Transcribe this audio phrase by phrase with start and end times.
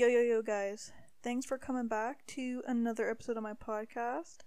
[0.00, 0.92] Yo, yo, yo, guys.
[1.22, 4.38] Thanks for coming back to another episode of my podcast.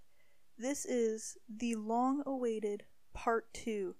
[0.57, 3.93] This is the long awaited part two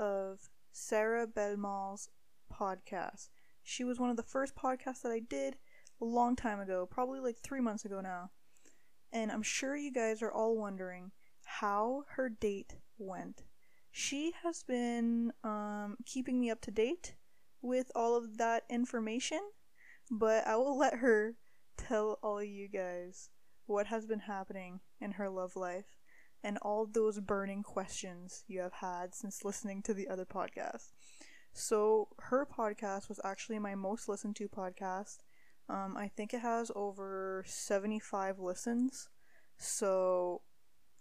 [0.00, 2.08] of Sarah Belmont's
[2.52, 3.28] podcast.
[3.62, 5.54] She was one of the first podcasts that I did
[6.00, 8.30] a long time ago, probably like three months ago now.
[9.12, 11.12] And I'm sure you guys are all wondering
[11.44, 13.44] how her date went.
[13.92, 17.14] She has been um, keeping me up to date
[17.62, 19.38] with all of that information,
[20.10, 21.34] but I will let her
[21.76, 23.30] tell all you guys
[23.66, 25.98] what has been happening in her love life
[26.42, 30.92] and all those burning questions you have had since listening to the other podcast.
[31.52, 35.18] So, her podcast was actually my most listened to podcast.
[35.68, 39.08] Um, I think it has over 75 listens.
[39.56, 40.42] So,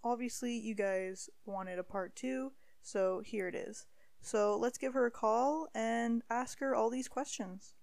[0.04, 3.86] obviously, you guys wanted a part two, so here it is.
[4.22, 7.74] So, let's give her a call and ask her all these questions.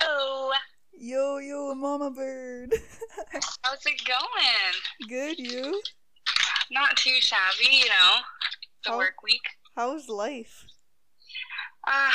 [0.00, 0.52] Oh,
[1.06, 2.72] Yo, yo, Mama Bird.
[3.62, 5.08] how's it going?
[5.08, 5.80] Good, you?
[6.72, 8.16] Not too shabby, you know.
[8.82, 9.42] The How- work week.
[9.76, 10.64] How's life?
[11.86, 12.10] Uh,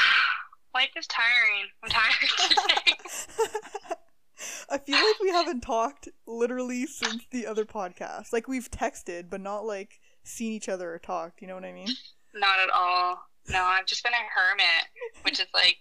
[0.76, 1.70] life is tiring.
[1.82, 2.98] I'm tired today.
[4.70, 8.34] I feel like we haven't talked literally since the other podcast.
[8.34, 11.42] Like we've texted, but not like seen each other or talked.
[11.42, 11.88] You know what I mean?
[12.36, 13.22] Not at all.
[13.48, 14.90] No, I've just been a hermit,
[15.22, 15.78] which is like,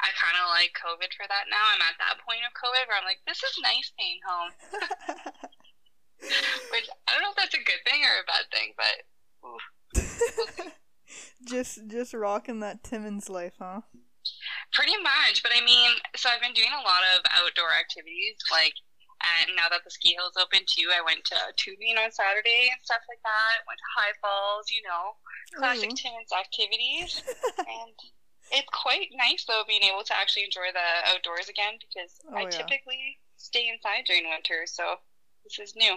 [0.00, 1.64] I kind of like COVID for that now.
[1.76, 4.52] I'm at that point of COVID where I'm like, this is nice being home.
[6.72, 8.96] Which I don't know if that's a good thing or a bad thing, but
[11.48, 13.80] just just rocking that Timmins life, huh?
[14.72, 18.76] Pretty much, but I mean, so I've been doing a lot of outdoor activities, like,
[19.20, 22.80] and now that the ski hill's open too, I went to tubing on Saturday and
[22.84, 23.64] stuff like that.
[23.64, 25.16] Went to High Falls, you know,
[25.56, 25.96] classic Ooh.
[25.96, 27.24] Timmins activities,
[27.58, 27.96] and
[28.50, 32.42] it's quite nice though being able to actually enjoy the outdoors again because Oh, I
[32.42, 32.50] yeah.
[32.50, 34.96] typically stay inside during winter, so
[35.44, 35.96] this is new.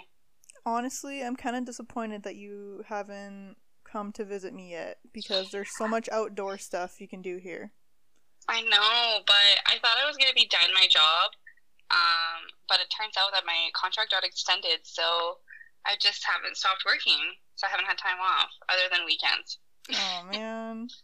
[0.66, 5.75] Honestly, I'm kind of disappointed that you haven't come to visit me yet because there's
[5.78, 7.72] so much outdoor stuff you can do here.
[8.47, 11.31] I know, but I thought I was going to be done my job.
[11.91, 15.38] Um, but it turns out that my contract got extended, so
[15.85, 17.22] I just haven't stopped working.
[17.56, 19.59] So I haven't had time off other than weekends.
[19.94, 20.88] Oh man.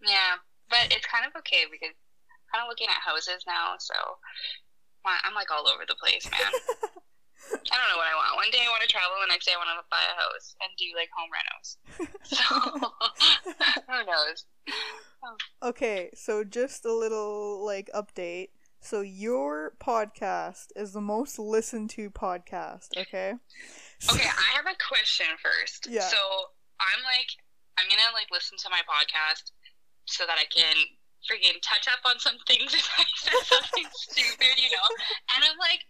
[0.00, 0.38] Yeah,
[0.70, 3.94] but it's kind of okay because I'm kind of looking at houses now, so
[5.04, 6.40] I'm like all over the place, man.
[7.48, 8.36] I don't know what I want.
[8.36, 10.56] One day I want to travel, the next day I want to buy a house
[10.60, 11.76] and do like home renos.
[12.24, 12.44] So
[13.88, 14.44] who knows?
[15.62, 18.48] Okay, so just a little like update.
[18.80, 23.34] So your podcast is the most listened to podcast, okay?
[24.08, 25.88] Okay, I have a question first.
[25.90, 26.02] Yeah.
[26.02, 26.16] So
[26.80, 27.26] I'm like,
[27.78, 29.50] I'm gonna like listen to my podcast
[30.08, 30.76] so that I can
[31.28, 34.88] freaking touch up on some things if I said something stupid, you know.
[35.36, 35.84] And I'm like,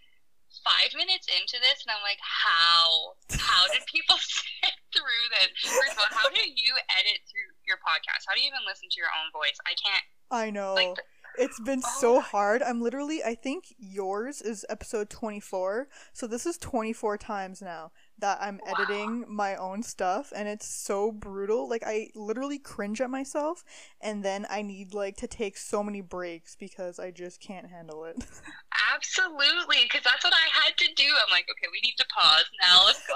[0.65, 3.15] five minutes into this, and I'm like, how?
[3.39, 5.53] How did people sit through this?
[5.71, 8.27] First of all, how do you edit through your podcast?
[8.27, 9.57] How do you even listen to your own voice?
[9.67, 10.05] I can't.
[10.31, 10.75] I know.
[10.75, 12.62] Like, the- It's been Oh so hard.
[12.62, 15.89] I'm literally I think yours is episode 24.
[16.12, 18.73] So this is 24 times now that I'm Wow.
[18.73, 21.69] editing my own stuff and it's so brutal.
[21.69, 23.65] Like I literally cringe at myself
[24.01, 28.05] and then I need like to take so many breaks because I just can't handle
[28.05, 28.17] it.
[28.95, 31.07] Absolutely, because that's what I had to do.
[31.07, 32.87] I'm like, okay, we need to pause now.
[32.87, 33.15] Let's go.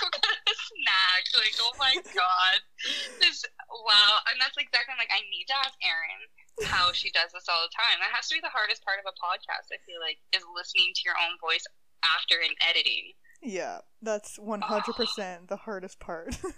[0.00, 1.22] go get a snack.
[1.34, 2.58] Like, oh my god,
[3.22, 4.12] this wow.
[4.30, 6.22] And that's exactly like I need to ask Erin
[6.66, 7.98] how she does this all the time.
[8.02, 9.70] That has to be the hardest part of a podcast.
[9.74, 11.64] I feel like is listening to your own voice
[12.02, 13.14] after and editing.
[13.42, 16.38] Yeah, that's 100% the hardest part.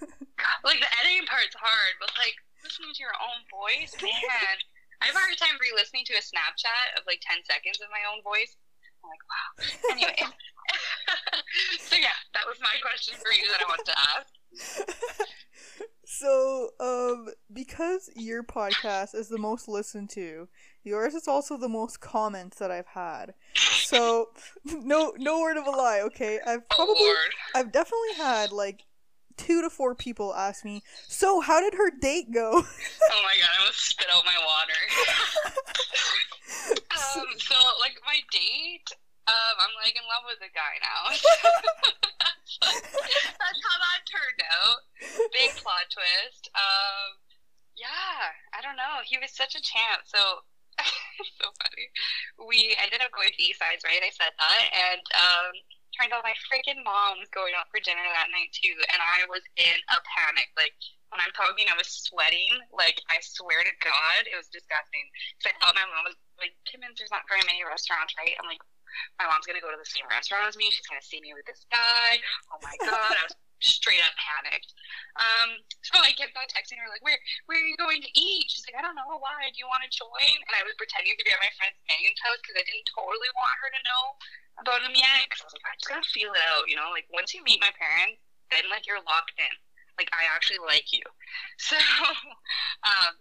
[0.64, 4.56] Like the editing part's hard, but like listening to your own voice, man.
[5.00, 8.04] I have a hard time re-listening to a Snapchat of like ten seconds of my
[8.08, 8.56] own voice.
[9.00, 9.48] I'm like, wow.
[9.92, 10.16] Anyway,
[11.80, 14.28] so yeah, that was my question for you that I wanted to ask.
[16.04, 20.48] so, um, because your podcast is the most listened to,
[20.84, 23.34] yours is also the most comments that I've had.
[23.90, 24.30] So,
[24.64, 26.00] no, no word of a lie.
[26.02, 27.34] Okay, I've Oh probably, Lord.
[27.56, 28.84] I've definitely had like
[29.36, 30.82] two to four people ask me.
[31.08, 32.62] So, how did her date go?
[33.12, 34.80] Oh my god, I almost spit out my water.
[36.94, 38.86] um, so like my date,
[39.26, 41.10] um, I'm like in love with a guy now.
[42.62, 44.78] That's how that turned out.
[45.34, 46.54] Big plot twist.
[46.54, 47.18] Um,
[47.74, 49.02] yeah, I don't know.
[49.02, 50.06] He was such a champ.
[50.06, 50.46] So
[51.40, 51.86] so funny.
[52.40, 54.00] We ended up going to East Sides, right?
[54.00, 55.52] I said that, and um,
[55.98, 59.26] Turns out my freaking mom was going out for dinner that night too, and I
[59.26, 60.48] was in a panic.
[60.54, 60.72] Like
[61.10, 62.62] when I'm talking, I was sweating.
[62.70, 65.02] Like I swear to God, it was disgusting.
[65.36, 68.38] Because I thought my mom was like, Timmins, there's not very many restaurants, right?
[68.38, 68.62] I'm like,
[69.18, 70.70] my mom's gonna go to the same restaurant as me.
[70.70, 72.22] She's gonna see me with this guy.
[72.54, 74.72] Oh my God, I was straight up panicked.
[75.20, 77.16] Um, so I kept on texting her like, "Where,
[77.46, 79.08] where are you going to eat?" She's like, "I don't know.
[79.20, 79.48] Why?
[79.52, 82.20] Do you want to join?" And I was pretending to be at my friend Megan's
[82.24, 84.04] house because I didn't totally want her to know
[84.60, 85.28] about him yet.
[85.28, 86.90] Because I was like, I just gotta feel it out, you know.
[86.92, 89.54] Like once you meet my parents, then like you're locked in.
[90.00, 91.04] Like I actually like you.
[91.60, 91.76] So,
[92.88, 93.14] um,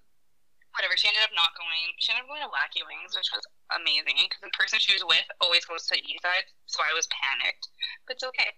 [0.74, 0.96] whatever.
[0.96, 1.92] She ended up not going.
[2.00, 3.44] She ended up going to Wacky Wings, which was
[3.76, 7.10] amazing because the person she was with always goes to East Side, so I was
[7.12, 7.68] panicked.
[8.08, 8.56] But it's okay.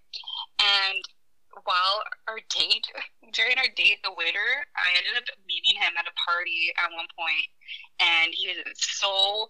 [0.62, 1.02] And
[1.64, 2.88] while our date,
[3.34, 7.10] during our date, the waiter, I ended up meeting him at a party at one
[7.16, 7.48] point,
[8.00, 9.50] and he was so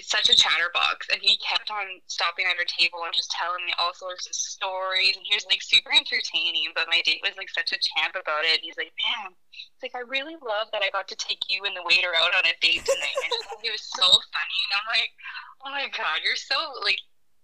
[0.00, 3.76] such a chatterbox, and he kept on stopping at our table and just telling me
[3.76, 6.72] all sorts of stories, and he was like super entertaining.
[6.72, 8.64] But my date was like such a champ about it.
[8.64, 9.36] He's like, man,
[9.76, 12.32] it's like I really love that I got to take you and the waiter out
[12.32, 13.20] on a date tonight.
[13.52, 15.12] and he was so funny, and I'm like,
[15.60, 17.00] oh my god, you're so like.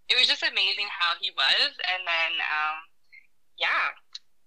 [0.08, 2.88] It was just amazing how he was, and then um,
[3.58, 3.93] yeah,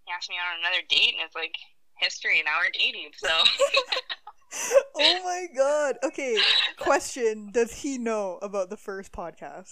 [0.06, 1.56] he asked me on another date, and it's like
[1.98, 2.42] history.
[2.46, 3.30] Now we're dating, so.
[4.96, 5.96] oh my god.
[6.04, 6.38] Okay,
[6.78, 9.72] question: Does he know about the first podcast?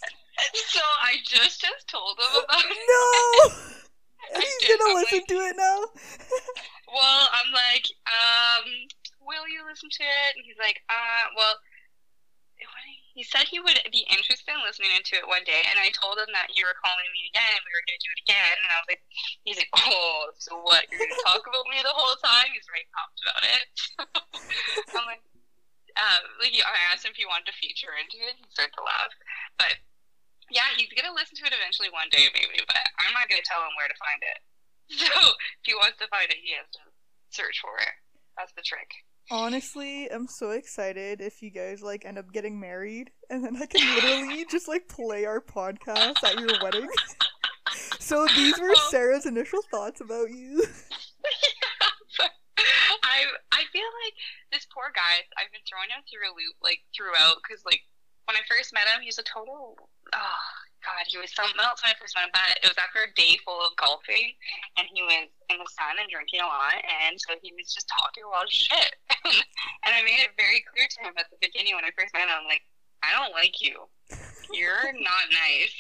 [0.67, 2.77] So I just just told him about it.
[2.87, 3.55] No.
[4.39, 4.79] He's did.
[4.79, 5.79] gonna I'm listen like- to it now.
[6.89, 8.65] Well, I'm like, um,
[9.21, 10.31] will you listen to it?
[10.33, 14.95] And he's like, uh, well, what did he said he would be interested in listening
[14.95, 17.63] into it one day, and I told him that you were calling me again, and
[17.67, 19.03] we were going to do it again, and I was like,
[19.43, 20.87] he's like, oh, so what?
[20.87, 22.47] You're going to talk about me the whole time?
[22.55, 23.65] He's very pumped about it.
[24.95, 25.19] I'm like,
[25.99, 28.39] uh, like, I asked him if he wanted to feature into it.
[28.39, 29.11] He started to laugh,
[29.59, 29.75] but
[30.47, 32.63] yeah, he's gonna listen to it eventually one day, maybe.
[32.63, 34.39] But I'm not gonna tell him where to find it.
[34.89, 36.81] So if he wants to find it, he has to
[37.35, 37.93] search for it.
[38.39, 38.89] That's the trick.
[39.31, 43.67] Honestly, I'm so excited if you guys like end up getting married, and then I
[43.67, 46.89] can literally just like play our podcast at your wedding.
[47.99, 48.87] so these were oh.
[48.89, 50.63] Sarah's initial thoughts about you.
[53.03, 54.15] I I feel like
[54.51, 55.21] this poor guy.
[55.37, 57.81] I've been throwing him through a loop like throughout because like
[58.25, 59.77] when I first met him, he was a total.
[60.13, 60.45] Oh
[60.85, 62.33] God, he was something else when I first met him.
[62.33, 64.37] But it was after a day full of golfing,
[64.77, 67.89] and he was in the sun and drinking a lot, and so he was just
[67.89, 68.95] talking a lot of shit.
[69.85, 72.25] and I made it very clear to him at the beginning when I first met
[72.25, 72.65] him, I'm like,
[73.03, 73.87] I don't like you.
[74.51, 75.75] You're not nice.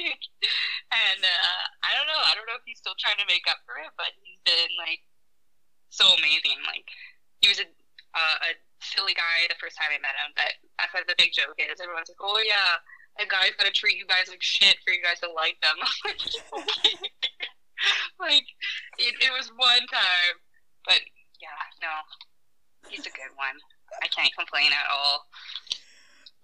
[1.04, 2.22] and uh, I don't know.
[2.22, 4.72] I don't know if he's still trying to make up for it, but he's been
[4.78, 5.02] like
[5.90, 6.62] so amazing.
[6.64, 6.86] Like
[7.42, 7.68] he was a
[8.16, 8.50] uh, a
[8.80, 11.76] silly guy the first time I met him, but that's what the big joke is.
[11.82, 12.80] Everyone's like, "Oh yeah,
[13.20, 15.76] a guy's gotta treat you guys like shit for you guys to like them."
[18.16, 18.48] Like, like
[18.96, 20.34] it, it was one time,
[20.88, 21.00] but
[21.42, 21.92] yeah, no,
[22.90, 23.56] he's a good one.
[24.02, 25.26] I can't complain at all.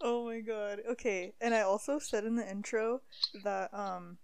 [0.00, 0.80] Oh my god.
[0.90, 3.02] Okay, and I also said in the intro
[3.44, 4.18] that um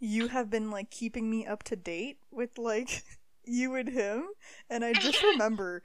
[0.00, 3.02] you have been like keeping me up to date with like
[3.44, 4.24] you and him,
[4.70, 5.82] and I just remember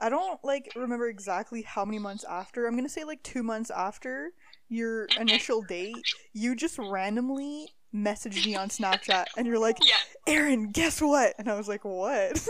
[0.00, 2.66] I don't like remember exactly how many months after.
[2.66, 4.32] I'm going to say like 2 months after
[4.68, 10.70] your initial date, you just randomly messaged me on Snapchat and you're like, Yeah, Erin,
[10.72, 11.34] guess what?
[11.38, 12.46] And I was like, what?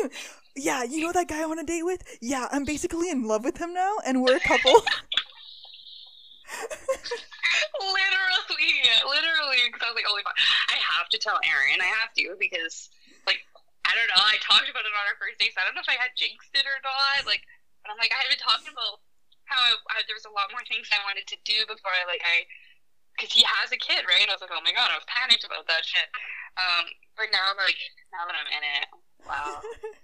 [0.56, 2.02] yeah, you know that guy I want to date with?
[2.20, 4.72] Yeah, I'm basically in love with him now, and we're a couple.
[7.80, 8.68] literally,
[9.08, 9.62] literally.
[9.68, 10.36] Because I was like, "Oh, fuck.
[10.68, 11.80] I have to tell Erin.
[11.80, 12.92] I have to because,
[13.26, 13.40] like,
[13.88, 14.20] I don't know.
[14.20, 15.56] I talked about it on our first date.
[15.56, 17.24] So I don't know if I had jinxed it or not.
[17.24, 17.42] Like,
[17.80, 19.00] but I'm like, I had been talking about
[19.48, 22.06] how I, I, there was a lot more things I wanted to do before I
[22.08, 22.46] like I,
[23.16, 24.22] because he has a kid, right?
[24.22, 26.08] And I was like, oh my god, I was panicked about that shit.
[26.56, 27.76] Um, but now, like,
[28.12, 28.86] now that I'm in it,
[29.24, 29.60] wow,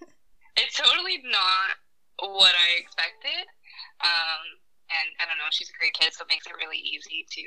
[0.59, 1.79] it's totally not
[2.19, 3.47] what I expected.
[4.03, 4.59] Um,
[4.91, 7.45] and I don't know, she's a great kid, so it makes it really easy to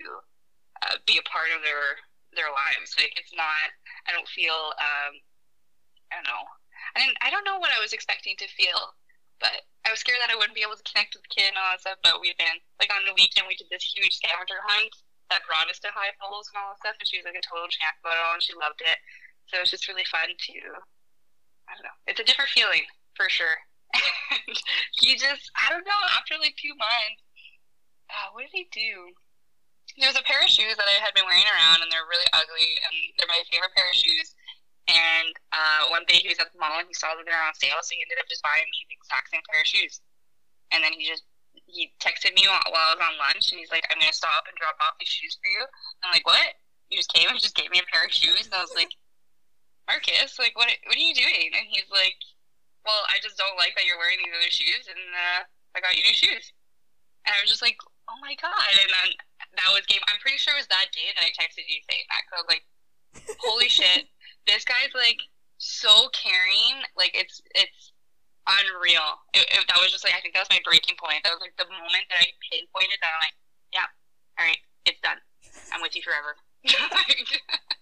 [0.86, 2.00] uh, be a part of their
[2.32, 2.96] their lives.
[2.96, 3.75] Like, it's not.
[4.08, 4.72] I don't feel.
[4.80, 5.20] Um,
[6.12, 6.48] I don't know.
[6.96, 7.20] I didn't.
[7.20, 8.96] I don't know what I was expecting to feel,
[9.44, 11.60] but I was scared that I wouldn't be able to connect with the kid and
[11.60, 12.00] all that stuff.
[12.00, 14.96] But we've been like on the weekend we did this huge scavenger hunt
[15.27, 17.44] that brought us to High Falls and all that stuff, and she was like a
[17.44, 19.00] total champ all, and she loved it.
[19.51, 20.58] So it's just really fun to.
[21.68, 22.00] I don't know.
[22.08, 23.58] It's a different feeling for sure.
[23.94, 24.58] and
[25.00, 26.01] he just, I don't know.
[26.15, 27.22] After like two months,
[28.12, 29.12] uh, what did he do?
[30.00, 32.27] There was a pair of shoes that I had been wearing around, and they're really
[32.32, 34.32] ugly, and they're my favorite pair of shoes.
[34.88, 37.48] And uh, one day he was at the mall and he saw that they were
[37.48, 40.00] on sale, so he ended up just buying me the exact same pair of shoes.
[40.72, 41.27] And then he just
[41.68, 44.48] he texted me while, while I was on lunch, and he's like, "I'm gonna stop
[44.48, 45.63] and drop off these shoes for you."
[46.03, 46.56] I'm like, "What?"
[46.91, 48.91] he just came and just gave me a pair of shoes, and I was like,
[49.88, 51.51] Marcus, like, what what are you doing?
[51.56, 52.20] And he's like,
[52.82, 55.42] Well, I just don't like that you're wearing these other shoes, and uh,
[55.76, 56.54] I got you new shoes.
[57.26, 57.78] And I was just like,
[58.12, 58.68] Oh my god!
[58.76, 59.10] And then
[59.56, 60.04] that was game.
[60.12, 62.28] I'm pretty sure it was that day that I texted you saying that.
[62.28, 62.66] Cause I was like,
[63.40, 64.12] Holy shit,
[64.44, 65.24] this guy's like
[65.56, 66.84] so caring.
[67.00, 67.96] Like it's it's
[68.44, 69.22] unreal.
[69.32, 71.24] It, it, that was just like I think that was my breaking point.
[71.24, 73.38] That was like the moment that I pinpointed that I'm like,
[73.72, 73.90] yeah,
[74.36, 75.22] all right, it's done.
[75.72, 76.36] I'm with you forever.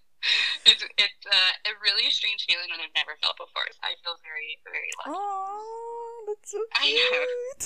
[0.67, 3.67] it's it's uh, a really strange feeling that I've never felt before.
[3.71, 5.15] So I feel very very lucky.
[5.15, 7.11] Oh, that's so I know.
[7.15, 7.63] cute.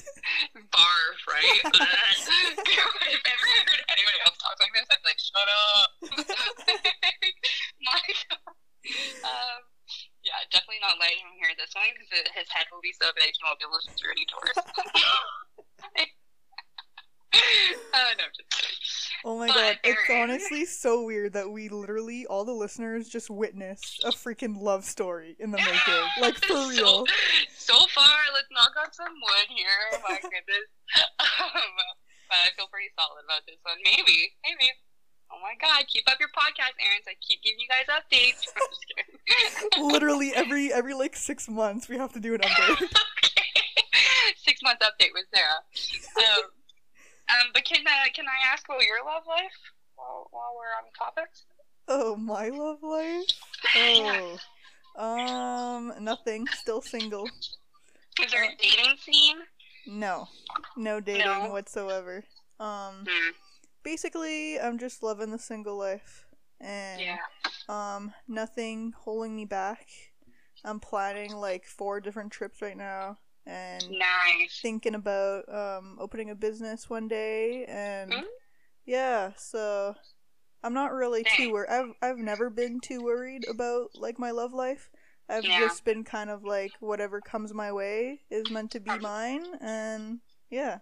[0.74, 1.62] Barf, right?
[3.10, 5.90] if ever heard anyone else talk like this, be like, shut up.
[7.88, 8.54] My God.
[9.24, 9.62] Um,
[10.24, 13.32] yeah, definitely not letting him hear this one because his head will be so big
[13.36, 14.58] he won't be able to to any doors.
[17.34, 17.40] Oh,
[18.18, 18.68] no, kidding.
[19.26, 23.30] Oh my But, god, it's honestly so weird that we literally, all the listeners, just
[23.30, 26.04] witnessed a freaking love story in the making.
[26.20, 27.06] Like, for so, real.
[27.56, 29.80] So far, let's knock on some wood here.
[29.94, 30.68] Oh my goodness.
[31.00, 31.74] Um,
[32.30, 33.78] but I feel pretty solid about this one.
[33.84, 34.72] Maybe, maybe.
[35.32, 37.02] Oh my god, keep up your podcast, Erin.
[37.06, 38.44] So I keep giving you guys updates.
[38.54, 38.86] I'm just
[39.72, 39.88] kidding.
[39.90, 42.84] literally every every like six months we have to do an update.
[42.84, 43.50] okay.
[44.46, 45.64] Six months update with Sarah.
[46.18, 46.52] Um,
[47.30, 49.52] um, but can uh, can I ask about your love life
[49.96, 51.30] while, while we're on topic?
[51.88, 53.26] Oh, my love life?
[53.76, 54.38] Oh.
[54.96, 56.48] Um, nothing.
[56.48, 57.32] Still single.
[58.24, 59.38] Is there a dating scene?
[59.88, 60.28] No.
[60.78, 61.52] No dating No?
[61.52, 62.24] whatsoever.
[62.60, 63.32] Um, Hmm.
[63.84, 66.26] basically, I'm just loving the single life.
[66.62, 67.18] And, Yeah.
[67.68, 69.88] um, nothing holding me back.
[70.64, 73.18] I'm planning like four different trips right now.
[73.46, 74.60] And Nice.
[74.62, 78.24] thinking about um opening a business one day and Mm.
[78.86, 79.96] yeah so
[80.64, 84.54] i'm not really too worried I've, I've never been too worried about like my love
[84.54, 84.90] life
[85.30, 85.60] i've Yeah.
[85.60, 89.44] just been kind of like whatever comes my way is meant to be Um, mine
[89.62, 90.20] and
[90.50, 90.80] yeah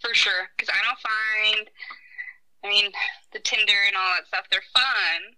[0.00, 0.48] For sure.
[0.56, 0.98] Because I don't
[1.56, 1.70] find,
[2.64, 2.92] I mean,
[3.32, 5.36] the Tinder and all that stuff, they're fun.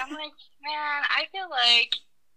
[0.00, 1.94] I'm like, man, I feel like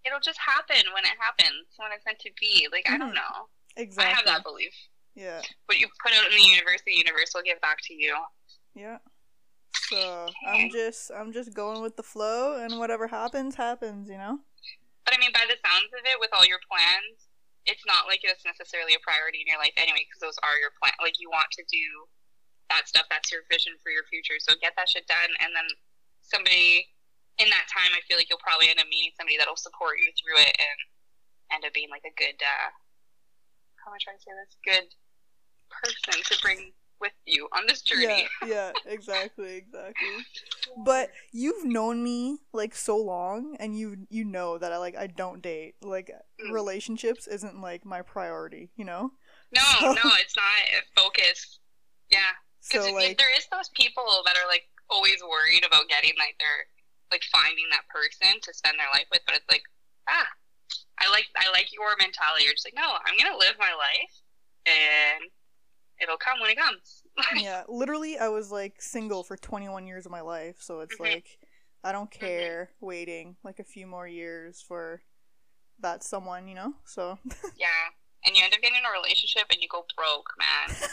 [0.08, 2.68] it'll just happen when it happens, when it's meant to be.
[2.72, 3.16] Like, I don't Mhm.
[3.22, 3.50] know.
[3.76, 4.74] exactly I have that belief.
[5.14, 8.16] yeah What you put out in the universe, the universe will give back to you.
[8.74, 8.98] yeah
[9.90, 14.40] so i'm just i'm just going with the flow and whatever happens happens you know
[15.06, 17.30] But I mean, by the sounds of it, with all your plans,
[17.66, 20.72] it's not like it's necessarily a priority in your life anyway, because those are your
[20.82, 21.00] plans.
[21.00, 21.88] Like, you want to do
[22.70, 23.06] that stuff.
[23.10, 24.36] That's your vision for your future.
[24.44, 25.32] So get that shit done.
[25.40, 25.64] And then
[26.20, 26.92] somebody,
[27.39, 30.10] in that time, I feel like you'll probably end up meeting somebody that'll support you
[30.17, 30.77] through it and
[31.53, 32.70] end up being like a good, uh,
[33.84, 34.58] how am I trying to say this?
[34.65, 34.88] Good
[35.70, 38.27] person to bring with you on this journey.
[38.41, 40.08] Yeah, yeah, exactly, exactly.
[40.84, 45.08] But you've known me like so long, and you you know that I like I
[45.08, 45.75] don't date.
[45.84, 46.53] Like Mm.
[46.53, 49.12] relationships isn't like my priority, you know.
[49.51, 51.60] No, So- no, it's not a focus.
[52.12, 52.34] Yeah.
[52.62, 56.36] So Because like, there is those people that are like always worried about getting like
[56.39, 56.65] their
[57.12, 59.64] like finding that person to spend their life with, but it's like
[60.10, 60.28] ah,
[61.00, 62.44] I like I like your mentality.
[62.46, 64.14] You're just like no, I'm gonna live my life,
[64.66, 65.24] and
[66.02, 67.04] it'll come when it comes.
[67.38, 71.14] yeah, literally, I was like single for 21 years of my life, so it's Mhm.
[71.14, 71.40] like
[71.84, 75.02] I don't care waiting like a few more years for
[75.80, 76.74] that someone, you know.
[76.86, 77.20] So
[77.56, 77.94] yeah,
[78.26, 80.76] and you end up getting in a relationship and you go broke, man.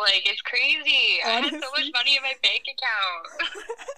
[0.00, 1.20] Like it's crazy.
[1.20, 3.24] I had so much money in my bank account.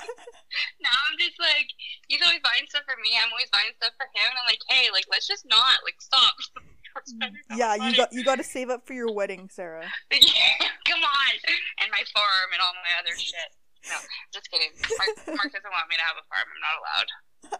[0.82, 1.70] now I'm just like,
[2.10, 3.14] he's always buying stuff for me.
[3.14, 4.26] I'm always buying stuff for him.
[4.26, 6.34] And I'm like, hey, like let's just not like stop.
[6.94, 9.82] We're spending so yeah, you got you got to save up for your wedding, Sarah.
[10.14, 11.32] yeah, come on,
[11.82, 13.50] and my farm and all my other shit.
[13.90, 13.98] No,
[14.30, 14.70] just kidding.
[14.78, 16.46] Mark, Mark doesn't want me to have a farm.
[16.46, 17.10] I'm not allowed.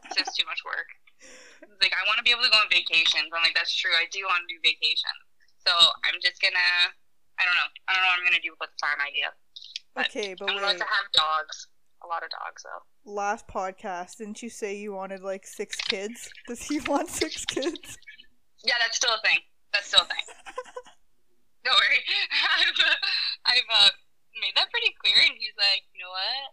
[0.06, 0.86] It's just too much work.
[1.18, 3.28] He's like, I want to be able to go on vacations.
[3.28, 3.92] I'm like, that's true.
[3.92, 5.22] I do want to do vacations.
[5.66, 5.74] So
[6.06, 6.94] I'm just gonna.
[7.38, 7.68] I don't know.
[7.88, 9.32] I don't know what I'm gonna do with the farm idea.
[9.94, 11.68] But Okay, but I'm about to have dogs.
[12.02, 12.84] A lot of dogs, though.
[13.08, 16.28] last podcast, didn't you say you wanted like six kids?
[16.46, 17.96] Does he want six kids?
[18.62, 19.38] Yeah, that's still a thing.
[19.72, 20.24] That's still a thing.
[21.64, 22.00] Don't worry.
[22.60, 22.98] I've, uh,
[23.48, 23.90] I've uh,
[24.36, 26.52] made that pretty clear, and he's like, you know what?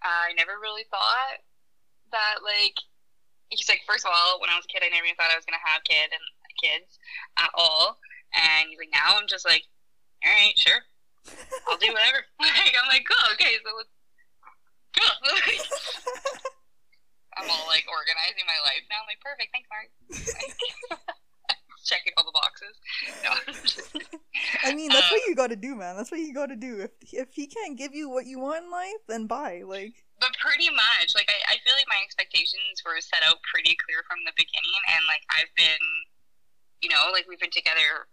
[0.00, 1.44] I never really thought
[2.12, 2.80] that, like,
[3.52, 5.36] he's like, first of all, when I was a kid, I never even thought I
[5.36, 6.24] was gonna have kid and
[6.56, 6.96] kids
[7.36, 8.00] at all.
[8.32, 9.68] And he's like, now I'm just like,
[10.24, 10.80] all right, sure,
[11.68, 12.24] I'll do whatever.
[12.40, 13.92] like, I'm like, cool, okay, so let's
[14.96, 15.14] cool.
[17.38, 19.00] I'm all like organizing my life now.
[19.00, 19.88] I'm like, perfect, thanks, Mark.
[21.86, 22.76] Checking all the boxes.
[23.24, 23.32] No.
[24.68, 25.96] I mean, that's Uh, what you got to do, man.
[25.96, 26.84] That's what you got to do.
[26.84, 29.62] If if he can't give you what you want in life, then buy.
[29.64, 31.16] Like, but pretty much.
[31.16, 34.82] Like I, I feel like my expectations were set out pretty clear from the beginning,
[34.92, 35.82] and like I've been,
[36.84, 38.06] you know, like we've been together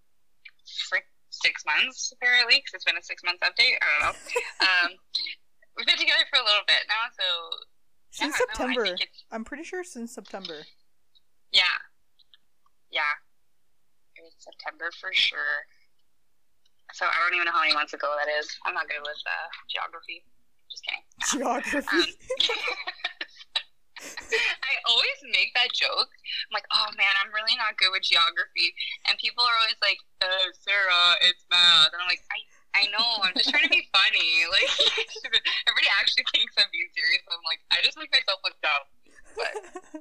[1.42, 3.78] six months apparently because it's been a six month update.
[3.82, 4.16] I don't know.
[4.68, 4.90] um,
[5.78, 7.26] we've been together for a little bit now, so
[8.12, 8.86] Since yeah, September.
[8.86, 10.66] it's- I'm pretty sure since September.
[11.52, 11.78] yeah,
[12.92, 13.14] yeah.
[14.18, 15.66] It was September for sure.
[16.94, 18.50] So I don't even know how many months ago that is.
[18.66, 20.24] I'm not good with uh, geography.
[20.72, 21.04] Just kidding.
[21.38, 21.86] Geography.
[21.94, 22.06] Um,
[24.00, 26.12] I always make that joke.
[26.12, 28.74] I'm like, oh man, I'm really not good with geography,
[29.10, 32.40] and people are always like, uh, Sarah, it's math, and I'm like, I,
[32.78, 34.46] I know, I'm just trying to be funny.
[34.54, 34.70] Like,
[35.68, 37.24] everybody actually thinks I'm being serious.
[37.30, 38.86] I'm like, I just make myself look dumb,
[39.36, 39.54] but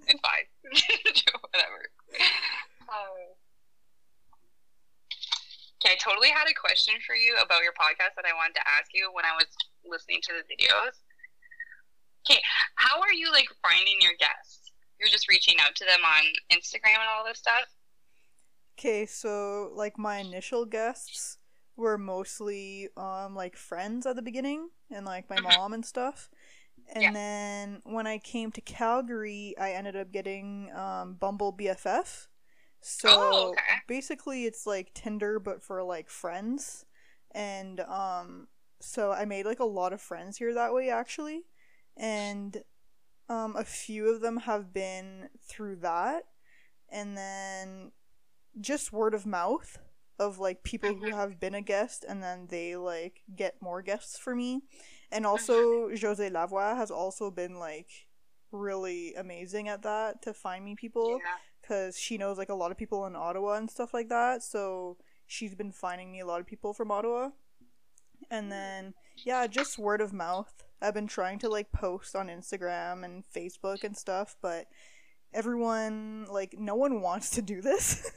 [0.07, 0.47] it's fine.
[1.53, 1.81] Whatever.
[2.87, 3.37] Um,
[5.87, 8.65] Okay, I totally had a question for you about your podcast that I wanted to
[8.65, 9.47] ask you when I was
[9.85, 10.97] listening to the videos.
[12.29, 12.41] Okay,
[12.75, 14.73] how are you like finding your guests?
[14.99, 17.69] You're just reaching out to them on Instagram and all this stuff?
[18.79, 21.39] Okay, so like my initial guests
[21.77, 25.43] were mostly um like friends at the beginning and like my Mhm.
[25.43, 26.31] mom and stuff.
[26.95, 27.17] And Yeah.
[27.17, 32.29] then when I came to Calgary, I ended up getting um Bumble BFF.
[32.81, 33.83] So Oh, okay.
[33.89, 36.87] basically it's like Tinder but for like friends.
[37.33, 38.49] And um
[38.81, 41.45] so I made like a lot of friends here that way actually.
[41.97, 42.63] And
[43.29, 46.25] um a few of them have been through that.
[46.89, 47.93] And then
[48.61, 49.79] just word of mouth
[50.19, 51.15] of like people who Mhm.
[51.15, 54.63] have been a guest and then they like get more guests for me.
[55.11, 58.09] And also Josée Lavoie has also been like
[58.53, 61.37] really amazing at that to find me people Yeah.
[61.61, 64.43] because she knows like a lot of people in Ottawa and stuff like that.
[64.43, 67.31] So she's been finding me a lot of people from Ottawa.
[68.31, 70.65] And then yeah, just word of mouth.
[70.81, 74.67] I've been trying to like post on Instagram and Facebook and stuff, but
[75.33, 78.11] everyone like no one wants to do this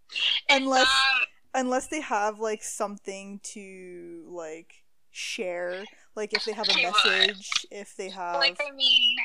[0.50, 6.82] unless um, unless they have like something to like share, like if they have a
[6.82, 9.16] message, if they have like I mean,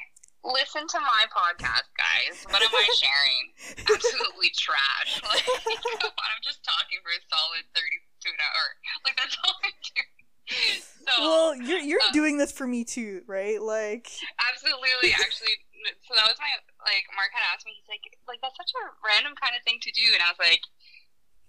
[0.44, 2.46] listen to my podcast, guys.
[2.50, 3.44] What am I sharing?
[3.96, 5.22] Absolutely trash.
[5.26, 8.66] Like, I'm just talking for a solid thirty-two an hour.
[9.06, 10.25] Like that's all I'm doing.
[10.50, 13.62] So Well, you're you're uh, doing this for me too, right?
[13.62, 14.10] Like
[14.54, 15.54] Absolutely, actually.
[16.02, 16.50] So that was my
[16.82, 17.06] like.
[17.14, 17.78] Mark had asked me.
[17.78, 20.42] He's like, like that's such a random kind of thing to do, and I was
[20.42, 20.66] like,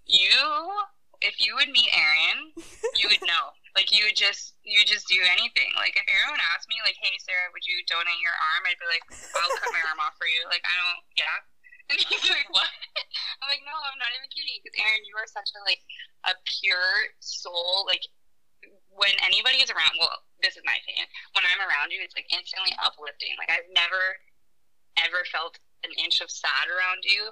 [0.05, 0.29] you,
[1.25, 2.53] if you would meet Erin,
[3.01, 3.57] you would know.
[3.77, 5.73] Like you would just, you would just do anything.
[5.77, 8.65] Like if Erin asked me, like, hey Sarah, would you donate your arm?
[8.65, 9.05] I'd be like,
[9.37, 10.45] I'll cut my arm off for you.
[10.49, 11.39] Like I don't, yeah.
[11.87, 12.67] And he's like, what?
[13.39, 14.59] I'm like, no, I'm not even kidding.
[14.59, 15.79] Because Erin, you are such a like
[16.27, 17.87] a pure soul.
[17.87, 18.03] Like
[18.97, 21.05] when anybody is around, well, this is my opinion.
[21.37, 23.37] When I'm around you, it's like instantly uplifting.
[23.37, 24.17] Like I've never,
[24.97, 27.29] ever felt an inch of sad around you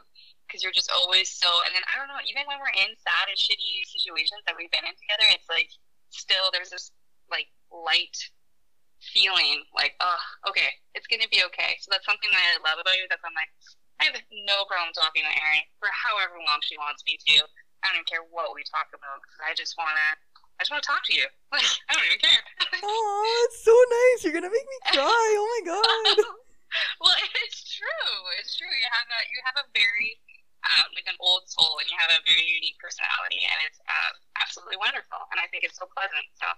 [0.47, 1.49] because you're just always so.
[1.65, 4.73] And then I don't know, even when we're in sad and shitty situations that we've
[4.73, 5.73] been in together, it's like
[6.13, 6.93] still there's this
[7.33, 8.15] like light
[9.01, 11.81] feeling, like oh, okay, it's gonna be okay.
[11.81, 13.09] So that's something that I love about you.
[13.09, 13.53] That's I'm like,
[14.01, 17.45] I have no problem talking to Erin for however long she wants me to.
[17.85, 20.21] I don't even care what we talk about because I just wanna.
[20.59, 21.27] I just want to talk to you.
[21.55, 22.43] Like, I don't even care.
[22.83, 24.27] Oh, it's so nice.
[24.27, 25.29] You're gonna make me cry.
[25.39, 26.19] Oh my god.
[27.01, 27.15] well,
[27.47, 28.15] it's true.
[28.43, 28.67] It's true.
[28.67, 29.25] You have that.
[29.31, 30.19] You have a very
[30.67, 34.13] um, like an old soul, and you have a very unique personality, and it's uh,
[34.43, 35.23] absolutely wonderful.
[35.31, 36.27] And I think it's so pleasant.
[36.35, 36.51] So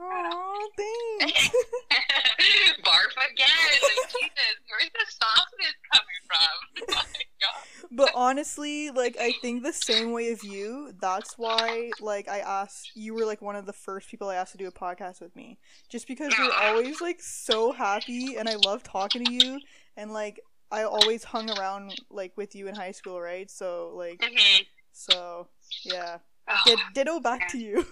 [0.00, 1.50] Oh, thanks.
[2.84, 3.46] barf again.
[3.72, 6.86] Jesus, where's the softness coming from?
[6.98, 7.88] Oh my God.
[7.90, 10.92] but honestly, like I think the same way of you.
[11.00, 14.52] That's why like I asked you were like one of the first people I asked
[14.52, 15.58] to do a podcast with me.
[15.90, 19.60] Just because you're always like so happy and I love talking to you
[19.96, 23.50] and like I always hung around like with you in high school, right?
[23.50, 24.66] So like Mhm.
[24.92, 25.48] so
[25.84, 26.18] yeah.
[26.48, 26.54] Oh.
[26.64, 27.84] Did ditto back to you.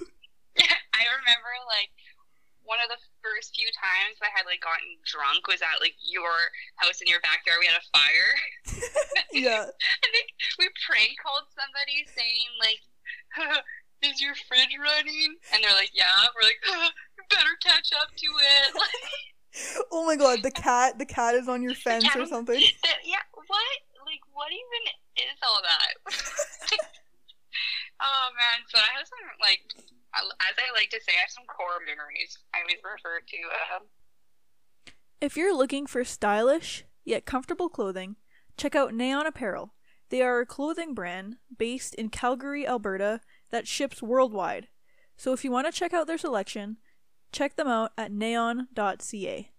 [0.95, 1.91] I remember like
[2.65, 6.33] one of the first few times I had like gotten drunk was at like your
[6.81, 7.61] house in your backyard.
[7.61, 8.33] We had a fire.
[9.37, 9.69] yeah.
[10.05, 12.81] I think we prank called somebody saying like,
[14.09, 18.29] "Is your fridge running?" And they're like, "Yeah." We're like, "You better catch up to
[18.41, 18.69] it."
[19.93, 22.59] Oh my god, the cat the cat is on your fence or something.
[22.59, 23.23] that- yeah.
[23.35, 23.77] What?
[24.05, 24.83] Like, what even
[25.17, 25.93] is all that?
[28.03, 28.59] oh man.
[28.69, 29.63] So I have some like,
[30.17, 32.39] as I like to say, I have some core memories.
[32.55, 33.37] I always refer to.
[33.77, 33.87] Um,
[35.21, 38.17] If you're looking for stylish yet comfortable clothing,
[38.57, 39.75] check out Neon Apparel.
[40.11, 44.69] They are a clothing brand based in Calgary, Alberta that ships worldwide.
[45.17, 46.77] So if you want to check out their selection,
[47.33, 49.51] check them out at neon.ca.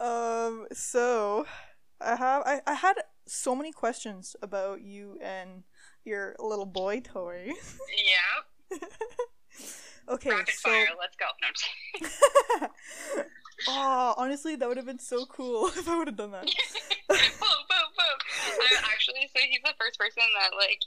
[0.00, 0.66] Um.
[0.72, 1.46] So,
[2.00, 2.94] I have I, I had
[3.26, 5.64] so many questions about you and
[6.04, 7.52] your little boy toy.
[7.88, 8.42] Yeah.
[10.08, 10.30] okay.
[10.30, 10.68] Rapid so.
[10.70, 10.88] fire.
[10.98, 11.26] Let's go.
[11.40, 12.68] No,
[13.68, 16.46] oh, honestly, that would have been so cool if I would have done that.
[17.08, 18.18] boom, boom, boom.
[18.48, 20.82] I'm actually, so he's the first person that, like,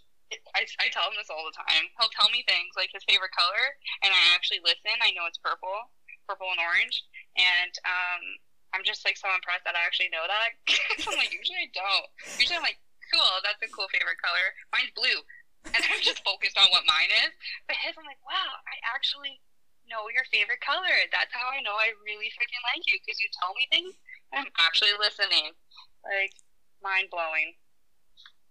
[0.56, 1.92] I, I tell him this all the time.
[2.00, 4.96] He'll tell me things like his favorite color, and I actually listen.
[5.04, 5.92] I know it's purple,
[6.24, 7.04] purple and orange,
[7.36, 8.24] and um,
[8.72, 10.56] I'm just like so impressed that I actually know that.
[11.04, 12.08] I'm like, usually I don't.
[12.40, 12.80] Usually I'm like,
[13.12, 14.56] cool, that's a cool favorite color.
[14.72, 15.20] Mine's blue,
[15.70, 17.34] and I'm just focused on what mine is.
[17.68, 19.38] But his, I'm like, wow, I actually
[19.86, 20.96] know your favorite color.
[21.14, 23.94] That's how I know I really freaking like you because you tell me things.
[24.34, 25.54] And I'm actually listening.
[26.02, 26.34] Like,
[26.82, 27.54] mind blowing.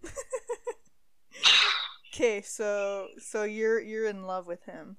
[2.12, 4.96] Okay, so so you're you're in love with him.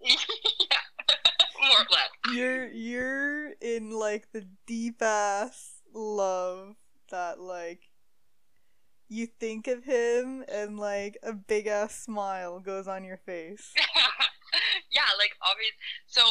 [0.00, 0.14] yeah,
[1.60, 2.34] more or less.
[2.34, 6.76] You're you're in like the deep ass love
[7.10, 7.87] that like
[9.08, 13.72] you think of him and like a big ass smile goes on your face.
[14.92, 15.72] yeah, like obvious.
[16.06, 16.22] So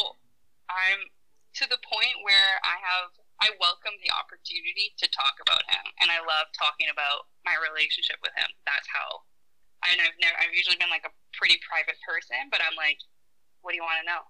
[0.70, 1.10] I'm
[1.58, 3.10] to the point where I have
[3.42, 8.18] I welcome the opportunity to talk about him, and I love talking about my relationship
[8.22, 8.50] with him.
[8.66, 9.26] That's how.
[9.86, 13.02] And I've never I've usually been like a pretty private person, but I'm like,
[13.66, 14.26] what do you want to know?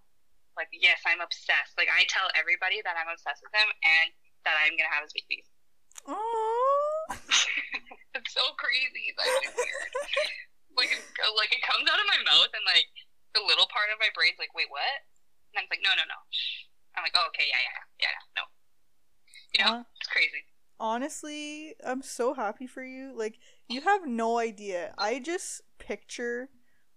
[0.55, 1.75] Like, yes, I'm obsessed.
[1.75, 4.07] Like I tell everybody that I'm obsessed with him and
[4.47, 5.47] that I'm gonna have his babies.
[6.07, 7.11] Aww.
[8.21, 9.13] it's so crazy.
[9.13, 9.91] It's actually weird.
[10.77, 11.01] like, it,
[11.37, 12.89] like it comes out of my mouth, and like
[13.37, 15.05] the little part of my brain's like, wait, what?
[15.53, 16.19] And I'm like, no, no, no.
[16.97, 18.43] I'm like, oh, okay, yeah, yeah, yeah, yeah, no.
[19.53, 20.43] You know, Uh, it's crazy.
[20.79, 23.13] honestly, I'm so happy for you.
[23.15, 24.93] Like, you have no idea.
[24.97, 26.49] I just picture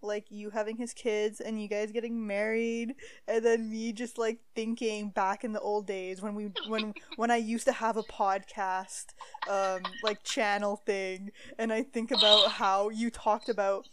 [0.02, 2.94] like you having his kids and you guys getting married
[3.28, 7.30] and then me just like thinking back in the old days when we when when
[7.30, 9.06] I used to have a podcast
[9.48, 13.86] um like channel thing and I think about how you talked about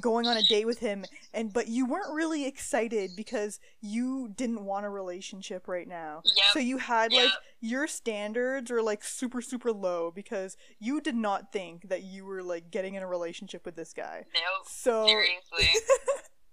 [0.00, 4.64] going on a date with him and but you weren't really excited because you didn't
[4.64, 6.22] want a relationship right now.
[6.24, 6.44] Yep.
[6.52, 7.32] So you had like Yep.
[7.60, 12.42] your standards are like super super low because you did not think that you were
[12.42, 14.24] like getting in a relationship with this guy.
[14.34, 15.68] No, So seriously.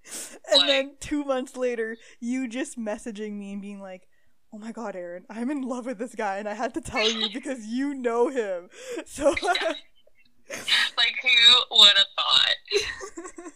[0.52, 4.08] and Like- then 2 months later you just messaging me and being like
[4.54, 7.08] Oh my god, Erin, I'm in love with this guy and I had to tell
[7.12, 8.70] you because you know him.
[9.06, 9.36] So
[11.00, 12.58] like, who would have thought?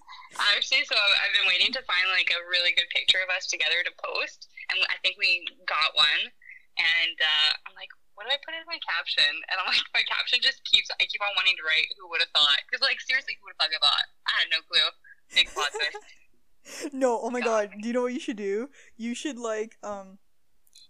[0.56, 3.84] Actually, so I've been waiting to find like a really good picture of us together
[3.84, 6.32] to post, and I think we got one.
[6.80, 9.28] And uh, I'm like, what do I put in my caption?
[9.28, 10.88] And I'm like, my caption just keeps.
[10.98, 11.92] I keep on wanting to write.
[12.00, 12.64] Who would have thought?
[12.68, 14.08] Because like seriously, who would have fucking thought?
[14.28, 14.88] I had no clue.
[15.36, 16.00] Big plot twist.
[16.94, 17.72] No, oh my God.
[17.72, 17.82] god.
[17.82, 18.70] Do you know what you should do?
[18.96, 20.20] You should like um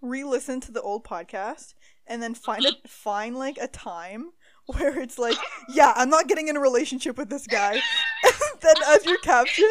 [0.02, 1.76] re-listen to the old podcast
[2.08, 4.32] and then find a find like a time
[4.78, 5.38] where it's like,
[5.70, 7.80] yeah, I'm not getting in a relationship with this guy.
[8.62, 9.70] then as your caption,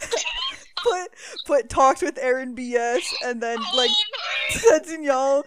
[0.82, 1.10] put
[1.44, 3.90] put talks with Erin BS and then like
[5.00, 5.44] y'all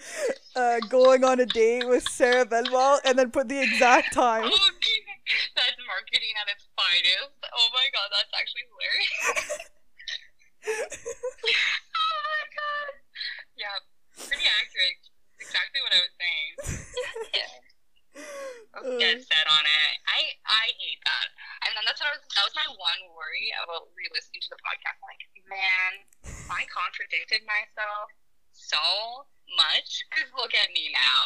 [0.55, 4.43] uh, going on a date with Sarah Belval and then put the exact time.
[4.43, 7.39] That's marketing at its finest.
[7.55, 9.59] Oh my god, that's actually hilarious.
[11.95, 12.91] oh my god.
[13.55, 13.77] Yeah,
[14.27, 14.99] pretty accurate.
[15.39, 16.51] Exactly what I was saying.
[17.33, 17.71] Yeah.
[18.71, 19.93] Dead set on it.
[20.07, 21.27] I I hate that.
[21.67, 22.23] And then that's what I was.
[22.39, 24.95] That was my one worry about re-listening to the podcast.
[24.95, 25.91] I'm like, man,
[26.47, 28.07] I contradicted myself
[28.55, 29.27] so
[29.59, 30.07] much.
[30.15, 31.23] Cause look at me now.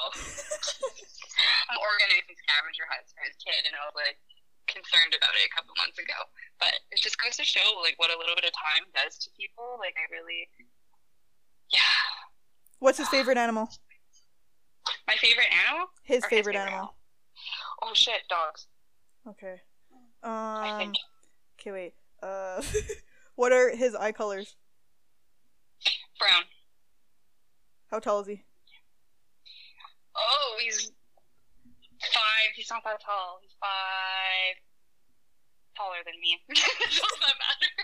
[1.69, 4.17] I'm organizing scavenger hunts for his kid, and I was like
[4.65, 6.17] concerned about it a couple months ago.
[6.57, 9.29] But it just goes to show like what a little bit of time does to
[9.37, 9.77] people.
[9.77, 10.49] Like I really,
[11.69, 12.01] yeah.
[12.81, 13.69] What's his favorite animal?
[15.05, 15.93] My favorite animal?
[16.03, 16.97] His Or his favorite favorite animal.
[17.81, 18.67] Oh shit, dogs.
[19.27, 19.61] Okay.
[20.23, 20.79] I Um.
[20.79, 20.95] think.
[21.59, 21.93] Okay, wait.
[22.21, 22.61] Uh,
[23.35, 24.55] what are his eye colors?
[26.19, 26.43] Brown.
[27.91, 28.43] How tall is he?
[30.15, 30.91] Oh, he's
[32.11, 32.49] five.
[32.55, 33.39] He's not that tall.
[33.43, 34.55] He's five.
[35.75, 36.39] Taller than me.
[36.47, 37.75] That's all that matters.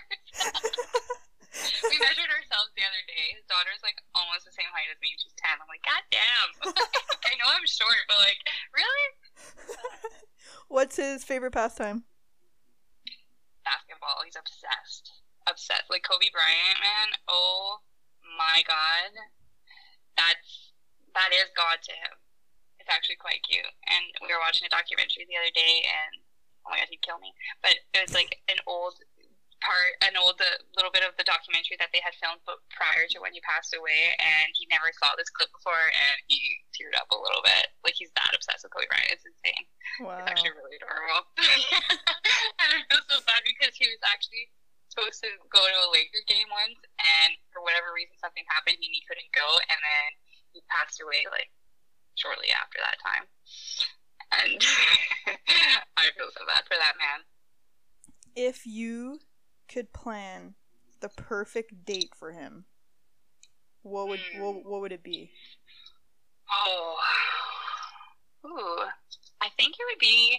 [1.92, 3.36] we measured ourselves the other day.
[3.36, 5.12] His daughter's like almost the same height as me.
[5.20, 5.60] She's ten.
[5.60, 6.50] I'm like, God damn.
[6.72, 8.40] I know I'm short, but like,
[8.72, 9.04] really?
[10.68, 12.04] What's his favorite pastime?
[13.64, 14.24] Basketball.
[14.24, 15.10] He's obsessed.
[15.46, 15.90] Obsessed.
[15.90, 17.18] Like Kobe Bryant, man.
[17.28, 17.82] Oh
[18.38, 19.12] my god.
[20.16, 20.72] That's
[21.14, 22.14] that is God to him.
[22.80, 23.68] It's actually quite cute.
[23.86, 26.24] And we were watching a documentary the other day, and
[26.66, 27.30] oh my god, he'd kill me.
[27.62, 28.98] But it was like an old
[29.62, 33.06] part, an old uh, little bit of the documentary that they had filmed but prior
[33.14, 36.38] to when he passed away, and he never saw this clip before, and he
[36.74, 37.70] teared up a little bit.
[37.86, 39.14] Like he's that obsessed with Kobe Bryant.
[39.14, 39.64] It's insane.
[40.02, 40.18] Wow.
[40.20, 41.22] It's actually really adorable.
[42.60, 44.50] and I feel so bad because he was actually
[44.90, 48.92] supposed to go to a Lakers game once, and for whatever reason, something happened and
[48.92, 50.08] he couldn't go, and then
[50.52, 51.48] he passed away like
[52.18, 53.24] shortly after that time.
[54.32, 54.60] And
[56.00, 57.24] I feel so bad for that man.
[58.34, 59.20] If you
[59.72, 60.54] could plan
[61.00, 62.66] the perfect date for him,
[63.82, 64.40] what would Hmm.
[64.40, 65.30] what, what would it be?
[66.50, 66.96] Oh,
[68.46, 68.84] ooh,
[69.40, 70.38] I think it would be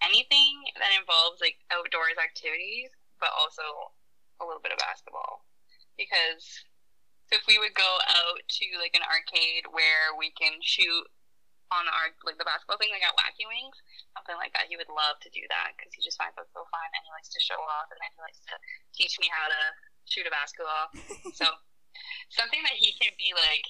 [0.00, 3.62] anything that involves like outdoors activities, but also
[4.40, 5.44] a little bit of basketball.
[5.96, 6.46] Because
[7.32, 11.04] if we would go out to like an arcade where we can shoot
[11.70, 13.76] on our like the basketball thing, like at Wacky Wings,
[14.16, 16.64] something like that, he would love to do that because he just finds that so
[16.68, 18.54] fun and he likes to show off and then he likes to
[18.96, 19.60] teach me how to
[20.08, 20.88] shoot a basketball.
[21.36, 21.46] so
[22.38, 23.66] something that he can be like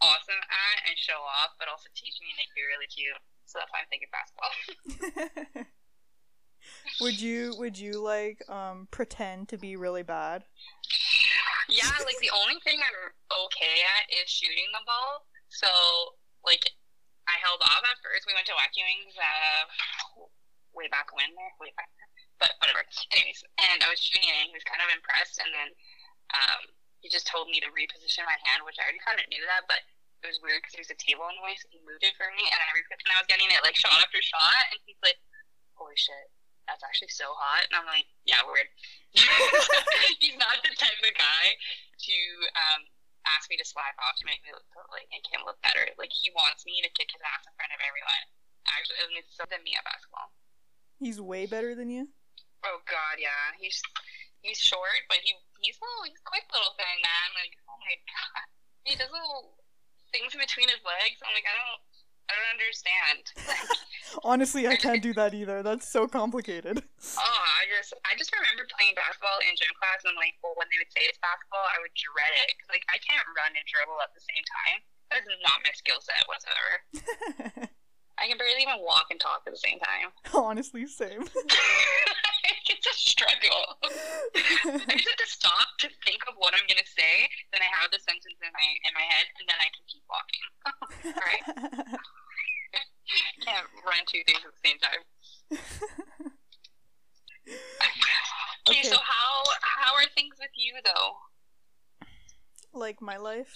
[0.00, 3.20] awesome at and show off, but also teach me and make me really cute.
[3.46, 4.52] So that's why I'm thinking basketball.
[7.00, 10.44] would you would you like um pretend to be really bad?
[11.68, 13.10] yeah, like the only thing I'm
[13.46, 15.26] okay at is shooting the ball.
[15.48, 15.68] So
[16.44, 16.70] like
[17.26, 18.26] I held off at first.
[18.26, 19.62] We went to Wacky Wings uh,
[20.74, 21.90] way back when there, way back.
[22.38, 22.84] But whatever.
[23.16, 25.68] Anyways, and I was shooting and he was kind of impressed and then
[26.36, 26.62] um,
[27.00, 29.68] he just told me to reposition my hand, which I already kind of knew that,
[29.70, 29.80] but
[30.24, 32.18] it was weird because there was a table in the way, so he moved it
[32.18, 34.98] for me, and I and I was getting it like shot after shot, and he's
[35.04, 35.20] like,
[35.78, 36.26] "Holy shit,
[36.66, 38.66] that's actually so hot," and I'm like, "Yeah, weird."
[40.18, 42.16] he's not the type of guy to
[42.58, 42.80] um,
[43.34, 45.82] ask me to slack off to make me look like make him look better.
[45.98, 48.24] Like he wants me to kick his ass in front of everyone.
[48.66, 50.34] Actually, and it's something me at basketball.
[50.98, 52.10] He's way better than you.
[52.66, 53.54] Oh God, yeah.
[53.58, 53.78] He's
[54.42, 56.06] he's short, but he he's little.
[56.06, 57.28] He's a quick little thing, man.
[57.34, 58.46] Like oh my God,
[58.86, 59.58] he does little
[60.10, 61.18] things in between his legs.
[61.22, 61.82] I'm like I don't
[62.26, 63.22] I don't understand.
[64.26, 65.62] Honestly, I can't do that either.
[65.62, 66.82] That's so complicated.
[67.22, 70.66] oh, I just I just remember playing basketball in gym class and like well when
[70.74, 73.66] they would say it's basketball, I would dread it because like I can't run and
[73.66, 74.80] dribble at the same time.
[75.14, 77.70] That is not my skill set whatsoever.
[78.18, 80.08] I can barely even walk and talk at the same time.
[80.34, 81.20] Honestly, same.
[82.68, 83.76] it's a struggle.
[83.84, 87.90] I just have to stop to think of what I'm gonna say, then I have
[87.92, 90.44] the sentence in my in my head, and then I can keep walking.
[91.24, 91.44] right?
[93.44, 95.02] Can't run two things at the same time.
[98.66, 98.88] Okay, Okay.
[98.88, 101.16] so how how are things with you though?
[102.76, 103.54] like my life.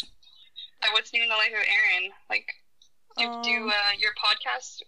[0.81, 2.11] Like, what's new in the life of Erin?
[2.31, 2.49] Like,
[3.16, 4.83] do, do Um, uh, your podcast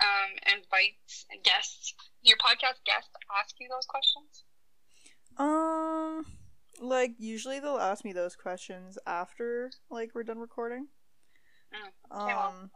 [0.00, 1.94] um, invites guests?
[2.22, 4.44] Your podcast guests ask you those questions?
[5.36, 6.26] Um,
[6.80, 10.88] like usually they'll ask me those questions after like we're done recording.
[11.72, 12.70] Mm, okay, well, Um,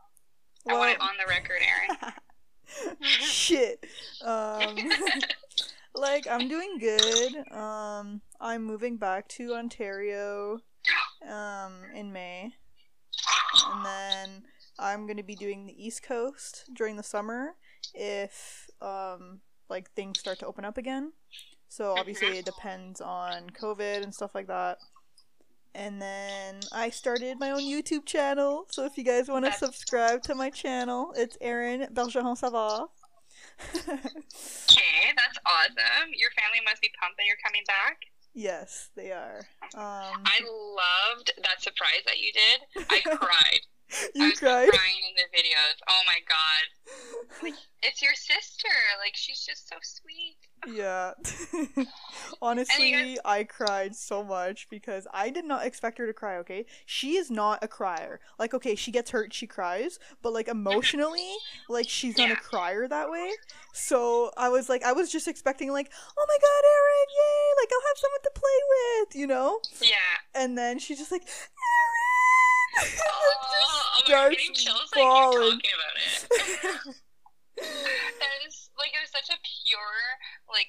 [0.69, 2.97] I want it on the record, Erin.
[3.03, 3.85] shit.
[4.25, 4.77] Um,
[5.95, 7.53] like I'm doing good.
[7.53, 10.61] Um, I'm moving back to Ontario,
[11.29, 12.53] um, in May,
[13.73, 14.44] and then
[14.79, 17.55] I'm gonna be doing the East Coast during the summer
[17.95, 21.13] if um like things start to open up again.
[21.69, 24.79] So obviously it depends on COVID and stuff like that.
[25.75, 28.67] And then I started my own YouTube channel.
[28.71, 32.89] So if you guys want to subscribe to my channel, it's Erin Bergeron Savard.
[33.89, 36.11] Okay, that's awesome.
[36.15, 37.99] Your family must be pumped that you're coming back.
[38.35, 39.39] yes, they are.
[39.75, 42.87] Um, I loved that surprise that you did.
[42.91, 43.61] I cried.
[43.93, 44.69] I you was cried.
[44.69, 45.79] crying in the videos.
[45.89, 47.55] Oh my god.
[47.83, 48.69] It's your sister.
[48.99, 50.37] Like she's just so sweet.
[50.67, 51.13] Yeah.
[52.43, 56.65] Honestly, I cried so much because I did not expect her to cry, okay?
[56.87, 58.21] She is not a crier.
[58.39, 61.35] Like, okay, she gets hurt, she cries, but like emotionally,
[61.69, 62.35] like she's not Yeah.
[62.35, 63.31] a crier that way.
[63.75, 67.63] So I was like, I was just expecting, like, oh my god, Erin, yay!
[67.63, 68.61] Like, I'll have someone to play
[69.05, 69.61] with, you know?
[69.83, 70.43] Yeah.
[70.43, 72.14] And then she's just like, Erin!
[72.77, 76.95] Oh, oh my god, I'm getting starts chills like you're talking about it.
[77.57, 79.79] that is like it was such a pure
[80.51, 80.69] like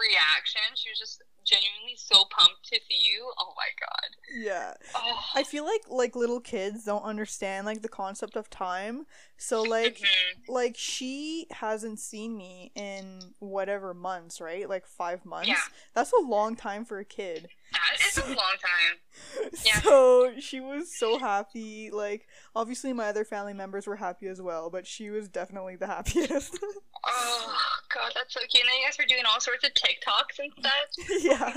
[0.00, 0.62] reaction.
[0.74, 3.30] She was just genuinely so pumped to see you.
[3.38, 4.44] Oh my god.
[4.44, 4.74] yeah.
[4.94, 5.20] Oh.
[5.34, 9.06] I feel like like little kids don't understand like the concept of time.
[9.36, 10.48] So like Mhm.
[10.48, 14.68] like she hasn't seen me in whatever months, right?
[14.68, 15.48] Like 5 months.
[15.48, 15.60] Yeah.
[15.94, 17.48] That's a long time for a kid.
[17.76, 19.50] That is a long time.
[19.64, 19.80] Yeah.
[19.80, 21.90] So she was so happy.
[21.90, 25.86] Like, obviously, my other family members were happy as well, but she was definitely the
[25.94, 26.58] happiest.
[27.04, 27.56] Oh
[27.94, 28.62] god, that's so cute.
[28.62, 31.20] And then you guys were doing all sorts of TikToks and stuff.
[31.22, 31.52] yeah.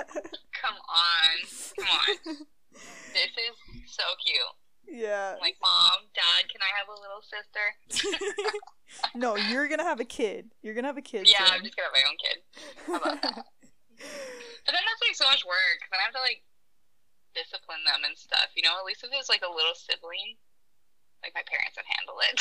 [0.61, 1.35] Come on,
[1.77, 2.35] come on.
[3.11, 5.01] This is so cute.
[5.01, 5.35] Yeah.
[5.41, 8.39] Like, mom, dad, can I have a little sister?
[9.15, 10.51] no, you're gonna have a kid.
[10.61, 11.27] You're gonna have a kid.
[11.29, 11.55] Yeah, soon.
[11.55, 12.37] I'm just gonna have my own kid.
[12.87, 13.45] How about that?
[14.65, 15.79] But then that's like so much work.
[15.89, 16.43] Then I have to like
[17.35, 18.51] discipline them and stuff.
[18.55, 20.37] You know, at least if it was like a little sibling,
[21.25, 22.37] like my parents would handle it.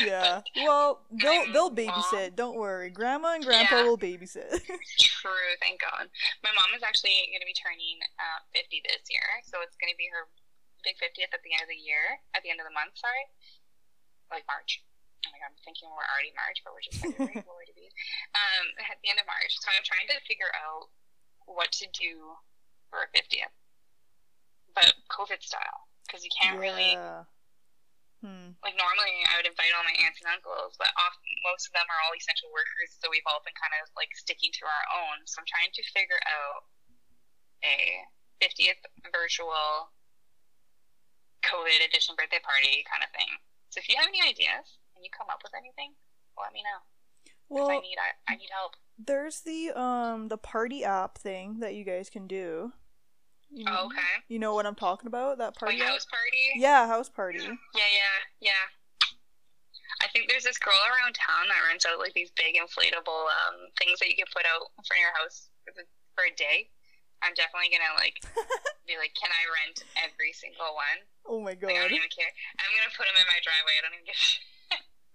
[0.06, 0.40] yeah.
[0.62, 1.78] Well, they'll they'll mom.
[1.78, 2.34] babysit.
[2.38, 2.90] Don't worry.
[2.90, 3.86] Grandma and Grandpa Yeah.
[3.86, 4.62] will babysit.
[4.98, 6.06] True, thank God.
[6.42, 9.90] My mom is actually going to be turning uh, 50 this year, so it's going
[9.92, 10.30] to be her
[10.86, 13.26] big 50th at the end of the year, at the end of the month, sorry.
[14.30, 14.80] Like March.
[15.44, 17.42] I'm thinking we're already March, but we're just February.
[17.44, 17.88] Lord to be.
[18.36, 19.52] Um, at the end of March.
[19.60, 20.88] So I'm trying to figure out
[21.48, 22.36] what to do
[22.92, 23.50] for a 50th,
[24.74, 26.94] but COVID style, because you can't really
[28.20, 28.52] Hmm.
[28.60, 31.88] like normally I would invite all my aunts and uncles, but often most of them
[31.88, 35.24] are all essential workers, so we've all been kind of like sticking to our own.
[35.24, 36.68] So I'm trying to figure out
[37.64, 38.04] a
[38.44, 39.88] 50th virtual
[41.48, 43.40] COVID edition birthday party kind of thing.
[43.72, 45.92] So if you have any ideas you come up with anything,
[46.38, 46.80] let me know.
[47.50, 48.76] Well, I need I, I need help.
[48.96, 52.72] there's the um the party app thing that you guys can do.
[53.50, 54.22] You, Oh, okay.
[54.28, 55.38] You know what I'm talking about?
[55.38, 55.98] That party app?
[55.98, 56.54] house party.
[56.54, 57.42] Yeah, house party.
[57.42, 58.64] Yeah, yeah, yeah.
[60.00, 63.68] I think there's this girl around town that rents out like these big inflatable um,
[63.76, 65.50] things that you can put out in front of your house
[66.14, 66.68] for, a day.
[67.24, 68.20] I'm definitely gonna like
[68.88, 71.00] be like, can I rent every single one?
[71.28, 72.32] Oh my Like, I don't even care.
[72.60, 73.76] I'm gonna put them in my driveway.
[73.76, 74.20] I don't even give.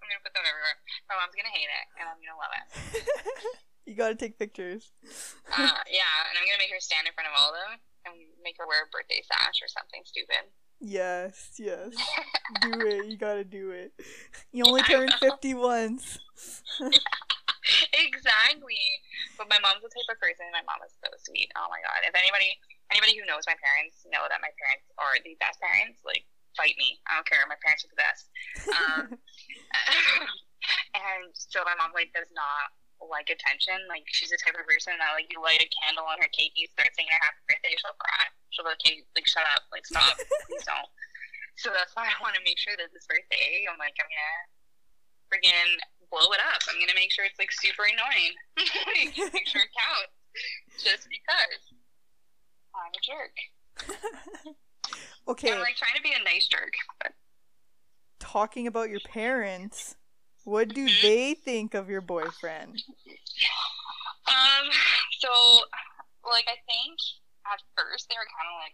[0.05, 0.77] I'm gonna put them everywhere.
[1.09, 2.65] My mom's gonna hate it, and I'm gonna love it.
[3.89, 4.93] you gotta take pictures.
[5.49, 7.73] Uh, yeah, and I'm gonna make her stand in front of all of them
[8.05, 8.15] and
[8.45, 10.45] make her wear a birthday sash or something stupid.
[10.77, 11.97] Yes, yes.
[12.61, 13.09] do it.
[13.09, 13.97] You gotta do it.
[14.53, 16.21] You only I turn 50 once.
[16.77, 17.01] yeah,
[18.05, 18.85] exactly.
[19.41, 20.45] But my mom's the type of person.
[20.53, 21.49] My mom is so sweet.
[21.57, 22.05] Oh my god.
[22.05, 22.53] If anybody
[22.93, 26.75] anybody who knows my parents know that my parents are the best parents, like fight
[26.79, 26.99] me.
[27.07, 27.43] I don't care.
[27.47, 28.23] My parents are the best.
[28.71, 29.05] Um,
[30.95, 33.75] and so my mom like does not like attention.
[33.91, 36.55] Like she's the type of person that like you light a candle on her cake,
[36.55, 38.25] you start singing her happy birthday, she'll cry.
[38.53, 40.15] She'll be like, "Hey, like shut up, like stop,
[40.47, 40.89] please don't."
[41.59, 44.35] So that's why I want to make sure that this birthday, I'm like, I'm gonna
[45.31, 45.79] friggin'
[46.11, 46.63] blow it up.
[46.67, 48.33] I'm gonna make sure it's like super annoying.
[49.35, 50.15] make sure it counts,
[50.79, 51.63] just because
[52.75, 53.35] I'm a jerk.
[55.27, 57.13] Okay, I'm like trying to be a nice jerk, but
[58.19, 59.95] talking about your parents,
[60.43, 61.01] what do Mhm.
[61.01, 62.83] they think of your boyfriend?
[64.27, 64.71] Um,
[65.19, 65.29] so,
[66.25, 66.97] like, I think
[67.45, 68.73] at first they were kind of like,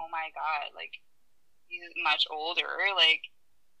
[0.00, 0.94] oh my god, like,
[1.66, 3.22] he's much older, like,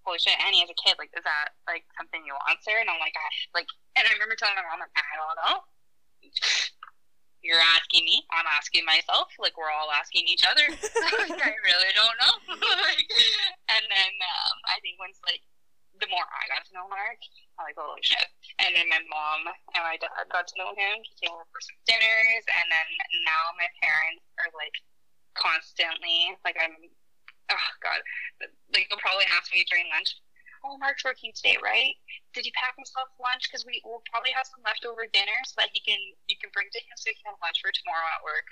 [0.02, 2.80] holy shit, and he has a kid, like, is that, like, something you want, Sarah?
[2.82, 5.62] And I'm like, I, like, and I remember telling my mom, like, I don't know.
[7.44, 10.64] You're asking me, I'm asking myself, like, we're all asking each other.
[10.64, 12.34] I really don't know.
[13.76, 15.44] and then, um, I think once, like,
[16.00, 17.20] the more I got to know Mark,
[17.58, 18.26] I'm like, holy shit.
[18.58, 21.04] And then my mom and my dad got to know him.
[21.06, 22.88] He came over for some dinners, and then
[23.22, 24.74] now my parents are like
[25.38, 26.74] constantly like I'm.
[27.52, 28.00] Oh God,
[28.72, 30.16] like they'll probably ask me during lunch.
[30.64, 31.92] Oh, Mark's working today, right?
[32.32, 33.44] Did he pack himself lunch?
[33.46, 36.72] Because we will probably have some leftover dinner so that he can you can bring
[36.72, 38.48] to him so he can have lunch for tomorrow at work.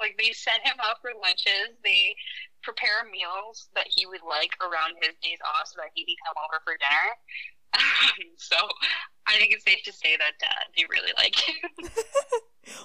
[0.00, 1.76] Like they set him up for lunches.
[1.84, 2.16] They
[2.64, 6.40] prepare meals that he would like around his days off so that he can come
[6.40, 7.08] over for dinner.
[8.40, 8.56] so
[9.28, 11.92] I think it's safe to say that uh, they really like him.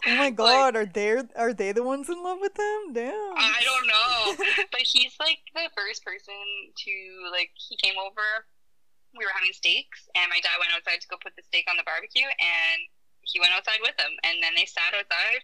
[0.07, 2.93] Oh my god, are they are they the ones in love with him?
[2.93, 3.11] Damn.
[3.37, 6.91] I don't know, but he's like the first person to
[7.31, 7.51] like.
[7.55, 8.45] He came over.
[9.17, 11.79] We were having steaks, and my dad went outside to go put the steak on
[11.79, 12.79] the barbecue, and
[13.23, 15.41] he went outside with him, and then they sat outside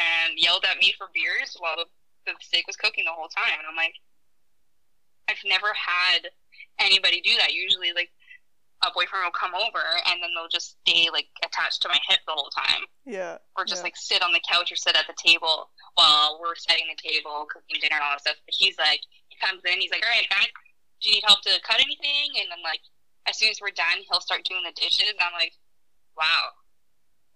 [0.00, 1.86] and yelled at me for beers while the,
[2.26, 3.94] the steak was cooking the whole time, and I'm like,
[5.28, 6.32] I've never had
[6.80, 7.54] anybody do that.
[7.54, 8.10] Usually, like
[8.82, 12.24] a boyfriend will come over, and then they'll just stay like attached to my hip
[12.26, 13.36] the whole time yeah.
[13.56, 13.92] or just yeah.
[13.92, 17.44] like sit on the couch or sit at the table while we're setting the table,
[17.50, 18.40] cooking dinner and all that stuff.
[18.46, 20.48] But he's like, he comes in, he's like, all right, guys,
[21.02, 22.40] do you need help to cut anything?
[22.40, 22.80] And I'm like,
[23.26, 25.10] as soon as we're done, he'll start doing the dishes.
[25.10, 25.54] And I'm like,
[26.16, 26.52] wow,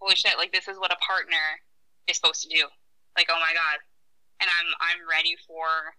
[0.00, 0.38] holy shit!
[0.38, 1.60] Like this is what a partner
[2.08, 2.64] is supposed to do.
[3.16, 3.78] Like, oh my god.
[4.40, 5.94] And I'm I'm ready for.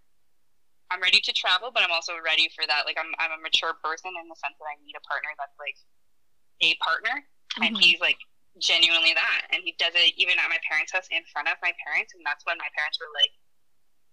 [0.86, 2.86] I'm ready to travel, but I'm also ready for that.
[2.86, 5.58] Like, I'm I'm a mature person in the sense that I need a partner that's
[5.58, 5.74] like
[6.62, 7.26] a partner,
[7.58, 7.82] and Mhm.
[7.82, 8.18] he's like
[8.58, 9.50] genuinely that.
[9.50, 12.14] And he does it even at my parents' house in front of my parents.
[12.14, 13.32] And that's when my parents were like,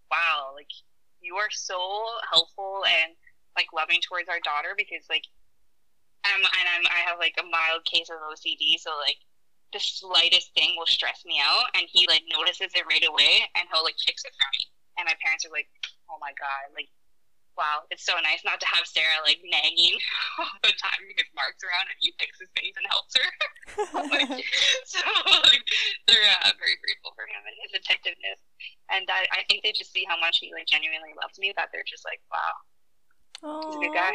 [0.09, 0.71] wow, like
[1.21, 1.77] you are so
[2.31, 3.15] helpful and
[3.55, 5.23] like loving towards our daughter because like,
[6.25, 8.79] I'm, and I'm, I have like a mild case of OCD.
[8.79, 9.19] So like
[9.71, 13.67] the slightest thing will stress me out and he like notices it right away and
[13.71, 14.69] he'll like fix it for me.
[14.97, 15.67] And my parents are like,
[16.07, 16.89] oh my God, like
[17.57, 19.97] wow, it's so nice not to have Sarah like nagging
[20.41, 23.29] all the time because Mark's around and he fixes things and helps her.
[24.09, 24.29] like,
[24.89, 25.01] so
[25.45, 25.65] like,
[26.09, 28.41] they're uh, very grateful for him and his attentiveness.
[28.89, 31.69] And I, I think they just see how much he like genuinely loves me that
[31.69, 32.53] they're just like, wow,
[33.69, 34.13] he's a good guy.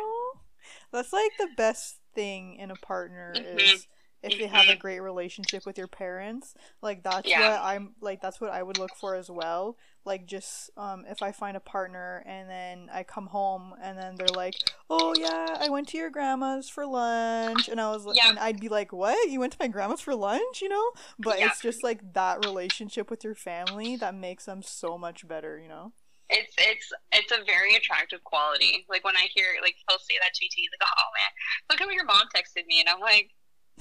[0.92, 3.74] That's like the best thing in a partner Mhm.
[3.74, 3.86] is
[4.22, 4.78] if they have a Mhm.
[4.80, 6.54] great relationship with your parents.
[6.82, 7.38] Like that's Yeah.
[7.38, 9.76] what I'm like that's what I would look for as well.
[10.04, 14.16] Like just um if I find a partner and then I come home and then
[14.16, 14.54] they're like,
[14.90, 18.30] "Oh yeah, I went to your grandma's for lunch." And I was like Yeah.
[18.30, 19.30] and I'd be like, "What?
[19.30, 20.90] You went to my grandma's for lunch?" you know?
[21.18, 21.46] But Yeah.
[21.46, 25.68] it's just like that relationship with your family that makes them so much better, you
[25.68, 25.92] know?
[26.28, 28.84] It's it's it's a very attractive quality.
[28.88, 31.32] Like when I hear like he'll say that to me, he's like, "Oh man,
[31.72, 33.32] look at what your mom texted me," and I'm like,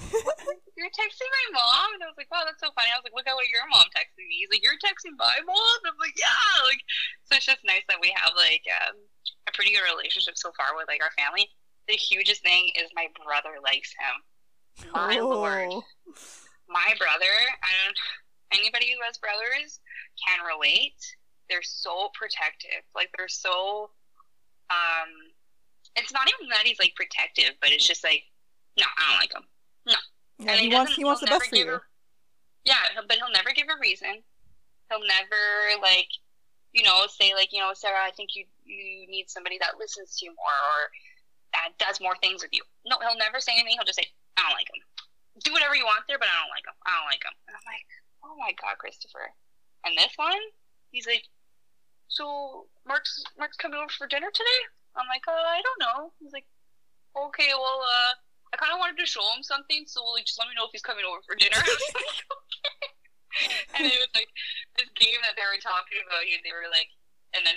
[0.78, 3.12] "You're texting my mom?" And I was like, "Wow, that's so funny." I was like,
[3.12, 6.16] "Look at what your mom texted me." He's like, "You're texting my mom?" I'm like,
[6.16, 6.32] "Yeah."
[6.64, 6.80] Like,
[7.28, 8.96] so it's just nice that we have like um,
[9.44, 11.52] a pretty good relationship so far with like our family.
[11.84, 14.16] The hugest thing is my brother likes him.
[14.96, 15.84] My lord, Oh.
[16.68, 17.34] my brother.
[17.60, 17.98] I don't.
[18.56, 19.80] Anybody who has brothers
[20.24, 20.96] can relate.
[21.50, 22.84] They're so protective.
[22.94, 23.90] Like they're so.
[24.70, 25.32] Um,
[25.96, 28.22] it's not even that he's like protective, but it's just like,
[28.78, 29.46] no, I don't like him.
[29.86, 31.74] Yeah, And he wants he wants the best for you.
[31.74, 31.80] a-
[32.64, 34.20] yeah, but he'll never give a reason.
[34.90, 36.08] He'll never like,
[36.72, 40.18] you know, say like, you know, Sarah, I think you you need somebody that listens
[40.20, 40.92] to you more or
[41.56, 42.60] that does more things with you.
[42.84, 43.80] No, he'll never say anything.
[43.80, 44.04] He'll just say,
[44.36, 44.84] I don't like him.
[45.42, 46.76] Do whatever you want there, but I don't like him.
[46.84, 47.32] I don't like him.
[47.48, 47.88] And I'm like,
[48.20, 49.32] oh my god, Christopher.
[49.88, 50.36] And this one,
[50.92, 51.24] he's like,
[52.08, 54.60] so Mark's Mark's coming over for dinner today.
[54.96, 56.12] I'm like, uh, I don't know.
[56.18, 56.48] He's like,
[57.14, 58.12] okay, well, uh,
[58.52, 60.72] I kind of wanted to show him something, so like, just let me know if
[60.72, 61.62] he's coming over for dinner.
[63.76, 64.30] And it was like
[64.74, 66.26] this game that they were talking about.
[66.26, 66.90] You, they were like,
[67.36, 67.54] and then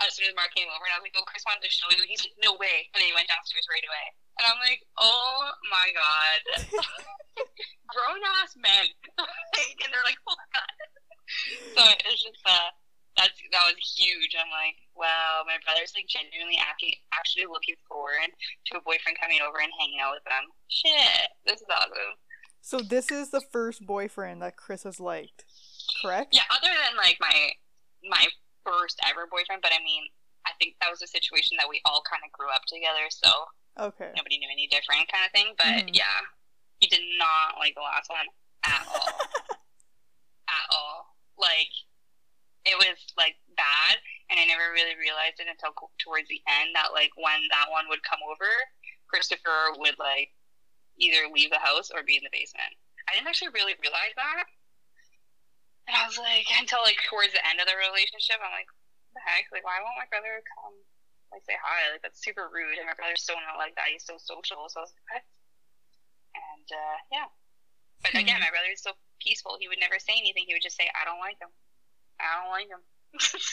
[0.00, 1.90] as soon as Mark came over, and I was like, oh, Chris wanted to show
[1.92, 2.00] you.
[2.06, 2.88] He's like, no way.
[2.94, 4.06] And then he went downstairs right away.
[4.38, 6.40] And I'm like, oh my god,
[7.92, 8.86] grown ass men.
[9.82, 10.74] And they're like, oh my god.
[11.74, 12.70] So it's just uh,
[13.18, 14.38] that's that was huge.
[14.38, 18.30] I'm like, wow, my brother's like genuinely actually actually looking forward
[18.70, 20.46] to a boyfriend coming over and hanging out with them.
[20.70, 22.14] Shit, this is awesome.
[22.62, 25.42] So this is the first boyfriend that Chris has liked,
[26.00, 26.30] correct?
[26.34, 27.34] Yeah, other than like my
[28.06, 28.24] my
[28.62, 30.06] first ever boyfriend, but I mean,
[30.46, 33.30] I think that was a situation that we all kind of grew up together, so
[33.78, 34.10] Okay.
[34.14, 35.54] nobody knew any different, kind of thing.
[35.58, 35.94] But Mhm.
[35.96, 36.22] yeah,
[36.78, 38.26] he did not like the last one
[38.62, 39.18] at all,
[40.48, 41.16] at all.
[41.38, 41.70] Like
[42.68, 43.96] it was like bad,
[44.30, 47.88] and I never really realized it until towards the end that like when that one
[47.88, 48.48] would come over,
[49.08, 50.30] Christopher would like
[51.00, 52.74] either leave the house or be in the basement.
[53.08, 54.44] I didn't actually really realize that.
[55.88, 58.68] And I was like, until like towards the end of the relationship, I'm like,
[59.16, 59.48] the heck?
[59.52, 60.76] Like, why won't my brother come,
[61.32, 61.90] like, say hi?
[61.92, 62.76] Like, that's super rude.
[62.78, 63.88] And my brother's so not like that.
[63.90, 64.68] He's so social.
[64.68, 65.24] So I was like, what?
[66.36, 67.28] And uh, yeah.
[68.04, 68.20] But Hmm.
[68.20, 68.92] again, my brother is so
[69.22, 69.56] peaceful.
[69.58, 70.44] He would never say anything.
[70.46, 71.50] He would just say, I don't like him.
[72.20, 72.82] I don't like him.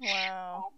[0.00, 0.72] Wow.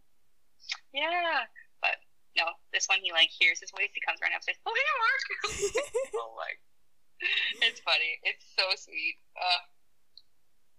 [0.90, 1.46] yeah.
[1.78, 2.02] But
[2.34, 3.94] no, this one, he like hears his voice.
[3.94, 5.22] He comes right up and says, oh, yeah, Mark.
[6.18, 6.58] oh, like,
[7.62, 8.18] it's funny.
[8.26, 9.22] It's so sweet.
[9.38, 9.62] Uh,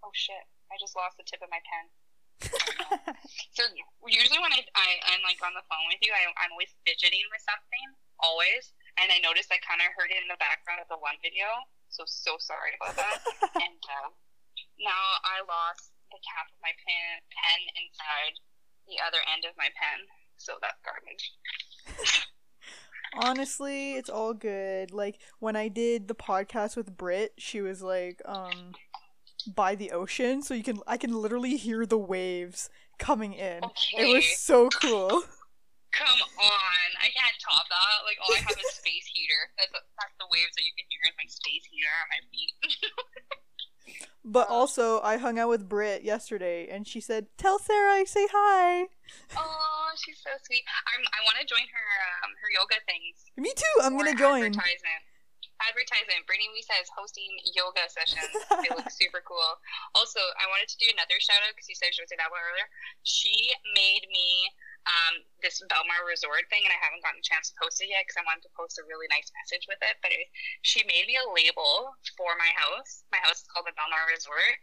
[0.03, 0.43] oh, shit.
[0.67, 1.87] I just lost the tip of my pen.
[3.53, 3.63] So
[4.09, 7.23] usually when I, I I'm like on the phone with you, I, I'm always fidgeting
[7.29, 7.87] with something,
[8.17, 8.73] always.
[8.97, 11.45] And I noticed I kind of heard it in the background of the one video.
[11.93, 13.21] So so sorry about that.
[13.61, 14.09] and uh,
[14.81, 18.37] now I lost the cap of my pen pen inside
[18.85, 20.05] the other end of my pen.
[20.37, 21.33] So that's garbage.
[23.15, 24.91] Honestly, it's all good.
[24.91, 28.73] Like when I did the podcast with Brit, she was like, um,
[29.47, 33.63] by the ocean, so you can I can literally hear the waves coming in.
[33.63, 34.09] Okay.
[34.09, 35.23] It was so cool.
[35.93, 38.01] Come on, I can't top that.
[38.05, 39.51] Like all I have is space heater.
[39.57, 42.53] That's that's the waves that you can hear is my space heater on my feet.
[44.23, 48.27] But also, I hung out with Brit yesterday, and she said, "Tell Sarah I say
[48.31, 48.87] hi."
[49.35, 50.63] oh, she's so sweet.
[50.87, 51.87] I'm, I want to join her
[52.23, 53.27] um, her yoga things.
[53.35, 53.75] Me too.
[53.83, 54.47] I'm gonna join.
[54.47, 55.03] Advertisement.
[55.59, 56.23] Advertisement.
[56.23, 58.31] Brittany Lisa is hosting yoga sessions.
[58.63, 59.59] They look super cool.
[59.91, 62.39] Also, I wanted to do another shout out because you said she was that one
[62.39, 62.67] earlier.
[63.03, 64.47] She made me
[64.83, 68.03] um, this Belmar Resort thing, and I haven't gotten a chance to post it yet
[68.03, 69.95] because I wanted to post a really nice message with it.
[70.03, 70.27] But it,
[70.63, 73.07] she made me a label for my house.
[73.11, 74.59] My house is called the Belmar Resort.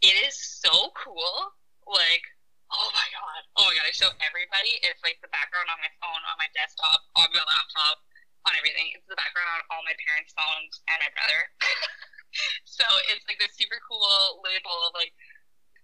[0.00, 1.52] It is so cool.
[1.84, 2.24] Like,
[2.72, 3.86] oh my god, oh my god!
[3.86, 4.80] I show everybody.
[4.80, 8.00] It's like the background on my phone, on my desktop, on my laptop,
[8.48, 8.90] on everything.
[8.96, 11.40] It's the background on all my parents' phones and my brother.
[12.64, 15.12] so it's like this super cool label of like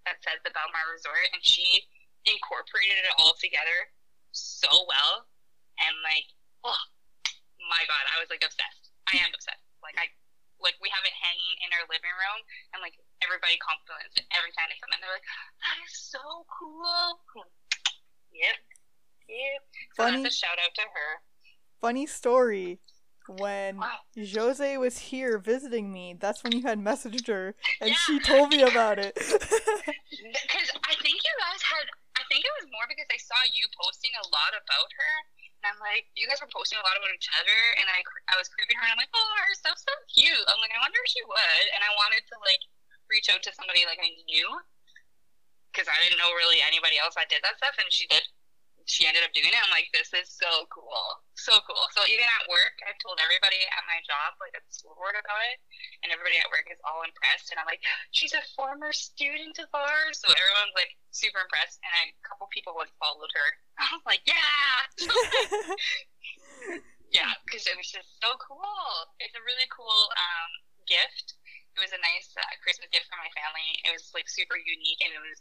[0.09, 1.86] that says the Belmar Resort, and she
[2.26, 3.90] incorporated it all together
[4.32, 5.26] so well.
[5.82, 6.28] And like,
[6.62, 6.82] oh
[7.70, 8.92] my god, I was like obsessed.
[9.10, 9.64] I am obsessed.
[9.82, 10.06] Like I,
[10.62, 12.40] like we have it hanging in our living room,
[12.74, 12.94] and like
[13.24, 15.00] everybody compliments it every time they come in.
[15.02, 15.26] They're like,
[15.66, 17.18] that is so cool.
[18.30, 18.58] Yep.
[19.26, 19.62] Yep.
[19.96, 21.10] So Funny- that's a shout out to her.
[21.80, 22.78] Funny story.
[23.28, 23.98] When Wow.
[24.18, 27.96] Josée was here visiting me, that's when you had messaged her, and Yeah.
[27.96, 29.14] she told me about it.
[30.22, 31.86] Because I think you guys had,
[32.33, 35.12] think it was more because I saw you posting a lot about her.
[35.61, 37.61] And I'm like, you guys were posting a lot about each other.
[37.76, 38.01] And I,
[38.33, 40.49] I was creeping her and I'm like, oh, her stuff's so cute.
[40.49, 41.64] I'm like, I wonder if she would.
[41.76, 42.64] And I wanted to like
[43.12, 44.49] reach out to somebody like I knew.
[45.68, 47.76] Because I didn't know really anybody else that did that stuff.
[47.76, 48.24] And she did.
[48.87, 49.59] She ended up doing it.
[49.59, 51.22] I'm like, this is so cool.
[51.39, 51.87] So cool.
[51.95, 55.43] So even at work, I've told everybody at my job, like at school board about
[55.53, 55.59] it.
[56.03, 57.55] And everybody at work is all impressed.
[57.55, 57.83] And I'm like,
[58.16, 60.18] she's a former student of ours.
[60.18, 61.78] So everyone's like super impressed.
[61.83, 63.49] And a couple people like followed her.
[63.83, 64.76] I was like, yeah.
[67.16, 69.12] yeah, because it was just so cool.
[69.20, 70.51] It's a really cool um,
[70.89, 71.37] gift.
[71.76, 73.80] It was a nice uh, Christmas gift for my family.
[73.89, 75.41] It was like super unique, and it was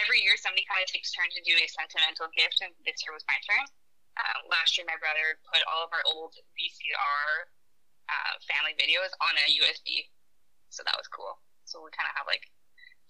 [0.00, 3.12] every year somebody kind of takes turn to do a sentimental gift, and this year
[3.16, 3.64] was my turn.
[4.16, 7.28] Uh, last year, my brother put all of our old VCR
[8.08, 10.08] uh, family videos on a USB,
[10.72, 11.36] so that was cool.
[11.68, 12.44] So we kind of have like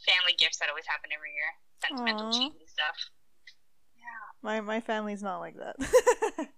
[0.03, 2.35] family gifts that always happen every year, sentimental Aw.
[2.35, 2.97] cheesy stuff.
[3.95, 4.19] Yeah.
[4.43, 5.77] my my family's not like that.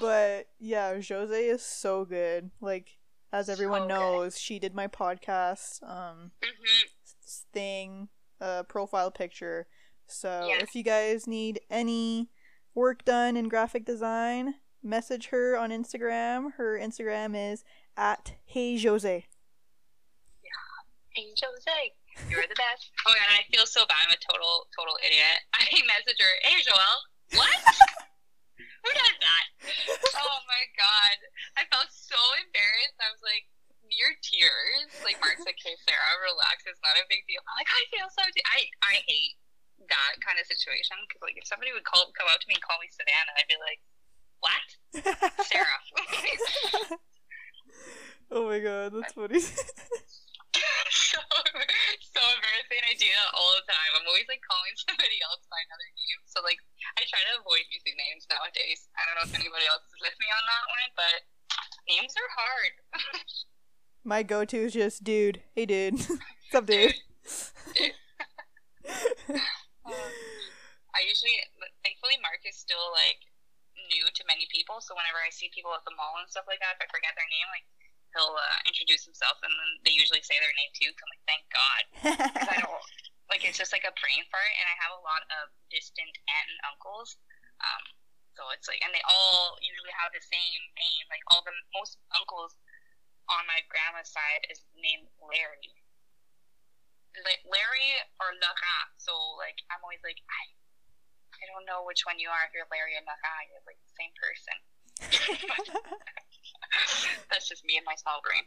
[0.00, 2.50] But yeah, Josée is so good.
[2.60, 2.98] Like
[3.32, 3.88] as everyone So good.
[3.88, 6.84] knows, she did my podcast um hmm s-
[7.52, 8.08] thing,
[8.40, 9.66] uh profile picture.
[10.06, 10.62] So Yes.
[10.62, 12.30] if you guys need any
[12.74, 16.54] work done in graphic design, message her on Instagram.
[16.54, 17.64] Her Instagram is
[17.96, 19.24] at Hey Josée.
[21.10, 21.90] Hey Josée,
[22.30, 22.90] you're the best.
[23.06, 23.98] Oh my god, and I feel so bad.
[24.06, 25.42] I'm a total, total idiot.
[25.52, 26.96] I message her, hey Joel,
[27.34, 27.50] what?
[28.86, 29.44] Who does that?
[30.20, 31.16] Oh my god.
[31.58, 32.98] I felt so embarrassed.
[33.02, 33.49] I was like
[34.00, 34.88] near tears.
[35.04, 36.64] Like Mark's like, hey Sarah, relax.
[36.64, 37.44] It's not a big deal.
[37.44, 38.24] I'm like, I feel so.
[38.32, 38.40] T-.
[38.48, 39.36] I I hate
[39.92, 42.64] that kind of situation because like if somebody would call come out to me and
[42.64, 43.84] call me Savannah, I'd be like,
[44.40, 44.64] what?
[45.44, 45.80] Sarah.
[48.32, 49.40] oh my god, that's funny.
[50.90, 52.82] so so embarrassing.
[52.88, 53.90] I do that all the time.
[54.00, 56.20] I'm always like calling somebody else by another name.
[56.24, 56.58] So like
[56.96, 58.88] I try to avoid using names nowadays.
[58.96, 61.20] I don't know if anybody else is with me on that one, but
[61.88, 62.72] names are hard.
[64.04, 65.44] My go to is just dude.
[65.52, 65.94] Hey dude.
[66.00, 66.94] What's up, dude?
[69.80, 69.96] Um,
[70.94, 71.34] I usually,
[71.82, 73.18] thankfully, Mark is still like
[73.90, 74.78] new to many people.
[74.78, 77.16] So whenever I see people at the mall and stuff like that, if I forget
[77.18, 77.66] their name, like
[78.14, 80.94] he'll uh, introduce himself, and then they usually say their name too.
[80.94, 81.82] So I'm like, thank God,
[82.54, 82.86] I don't
[83.32, 86.48] like it's just like a brain fart, and I have a lot of distant aunt
[86.54, 87.18] and uncles.
[87.58, 87.82] Um,
[88.38, 91.04] so it's like, and they all usually have the same name.
[91.10, 92.54] Like all the most uncles
[93.30, 95.70] on my grandma's side is named Larry.
[97.14, 98.90] La- Larry or Laurent.
[98.98, 100.50] So like I'm always like I
[101.40, 103.48] I don't know which one you are if you're Larry or Laurent.
[103.48, 104.56] You're like the same person.
[107.30, 108.44] That's just me and my small brain.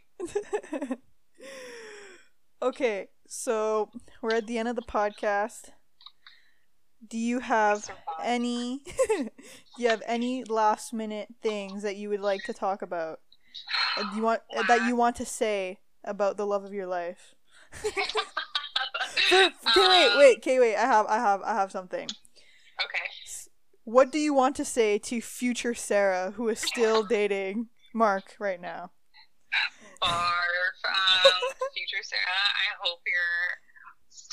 [2.62, 3.90] okay, so
[4.22, 5.70] we're at the end of the podcast.
[7.06, 7.90] Do you have
[8.24, 8.82] any
[9.18, 9.30] do
[9.78, 13.20] you have any last minute things that you would like to talk about?
[14.16, 17.36] You want that you want to say about the love of your life?
[17.84, 17.92] Okay,
[19.76, 20.76] wait, wait, okay, wait.
[20.76, 22.06] I have, I have, I have something.
[22.06, 23.04] Okay.
[23.86, 28.60] What do you want to say to future Sarah, who is still dating Mark right
[28.60, 28.92] now?
[30.02, 30.10] Barf.
[30.88, 31.32] Um,
[31.76, 33.73] future Sarah, I hope you're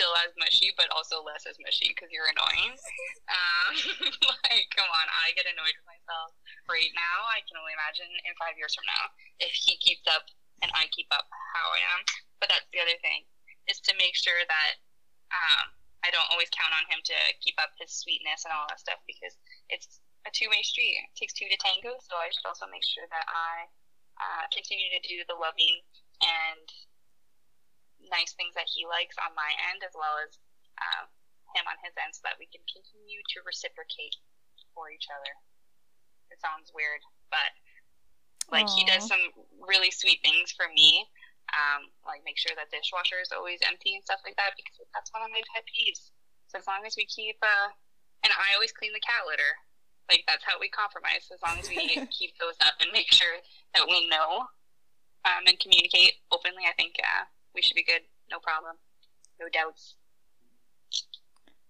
[0.01, 2.73] still as mushy, but also less as mushy because you're annoying.
[3.31, 3.75] Um,
[4.51, 6.35] like, come on, I get annoyed with myself
[6.67, 7.17] right now.
[7.31, 9.07] I can only imagine in five years from now
[9.39, 10.27] if he keeps up
[10.67, 12.01] and I keep up how I am.
[12.43, 13.23] But that's the other thing
[13.71, 14.83] is to make sure that
[15.31, 15.71] um,
[16.03, 18.99] I don't always count on him to keep up his sweetness and all that stuff
[19.07, 19.39] because
[19.71, 20.99] it's a two way street.
[20.99, 23.71] It takes two to tango, so I should also make sure that I
[24.19, 25.87] uh, continue to do the loving
[26.19, 26.67] and
[28.11, 30.37] nice things that he likes on my end, as well as
[30.79, 31.07] uh,
[31.55, 34.15] him on his end so that we can continue to reciprocate
[34.75, 35.33] for each other.
[36.31, 37.51] It sounds weird, but
[38.51, 39.23] like he does some
[39.63, 41.07] really sweet things for me.
[41.51, 45.11] Um, like make sure that dishwasher is always empty and stuff like that because that's
[45.11, 46.15] one of my pet peeves.
[46.47, 47.75] So as long as we keep, uh,
[48.23, 49.59] and I always clean the cat litter.
[50.07, 51.31] Like that's how we compromise.
[51.31, 51.79] As long as we
[52.19, 53.39] keep those up and make sure
[53.75, 54.47] that we know
[55.27, 58.03] um, and communicate openly, I think uh, we should be good.
[58.31, 58.77] No problem.
[59.41, 59.97] No doubts.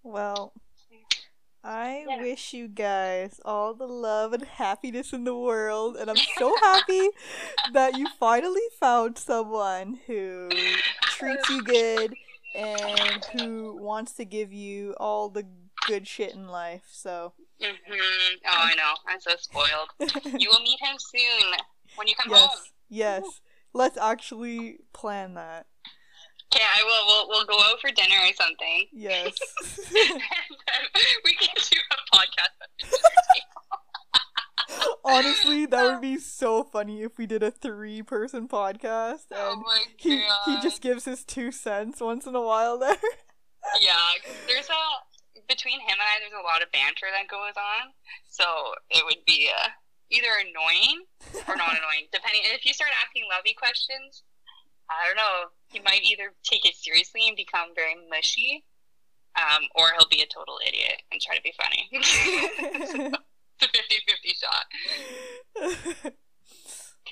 [0.03, 0.53] Well,
[1.63, 2.23] I Yeah.
[2.23, 7.11] wish you guys all the love and happiness in the world, and I'm so happy
[7.73, 10.49] that you finally found someone who
[11.09, 12.17] treats you good
[12.55, 15.47] and who wants to give you all the
[15.87, 16.85] good shit in life.
[16.91, 17.75] So, hmm
[18.47, 18.95] Oh, I know.
[19.07, 19.91] I'm so spoiled.
[20.41, 21.53] You will meet him soon
[21.97, 22.49] when you come home.
[22.89, 23.41] yes, yes.
[23.75, 25.67] Let's actually plan that.
[26.53, 27.07] Okay, I will.
[27.07, 28.87] We'll, we'll go out for dinner or something.
[28.93, 29.39] Yes.
[29.87, 30.19] and then
[31.25, 32.59] we can do a podcast.
[35.05, 39.83] Honestly, that would be so funny if we did a three-person podcast oh and my
[39.97, 40.39] he god.
[40.47, 42.97] he just gives his two cents once in a while there.
[43.81, 43.99] Yeah,
[44.47, 44.83] there's a
[45.49, 46.21] between him and I.
[46.21, 47.93] There's a lot of banter that goes on,
[48.29, 48.45] so
[48.91, 49.69] it would be uh,
[50.11, 51.07] either annoying
[51.49, 52.43] or not annoying, depending.
[52.55, 54.23] If you start asking lovey questions,
[54.91, 55.51] I don't know.
[55.69, 58.65] He might either take it seriously and become very mushy,
[59.37, 61.89] um, or he'll be a total idiot and try to be funny.
[61.93, 63.17] it's
[63.63, 66.13] a 50-50 shot.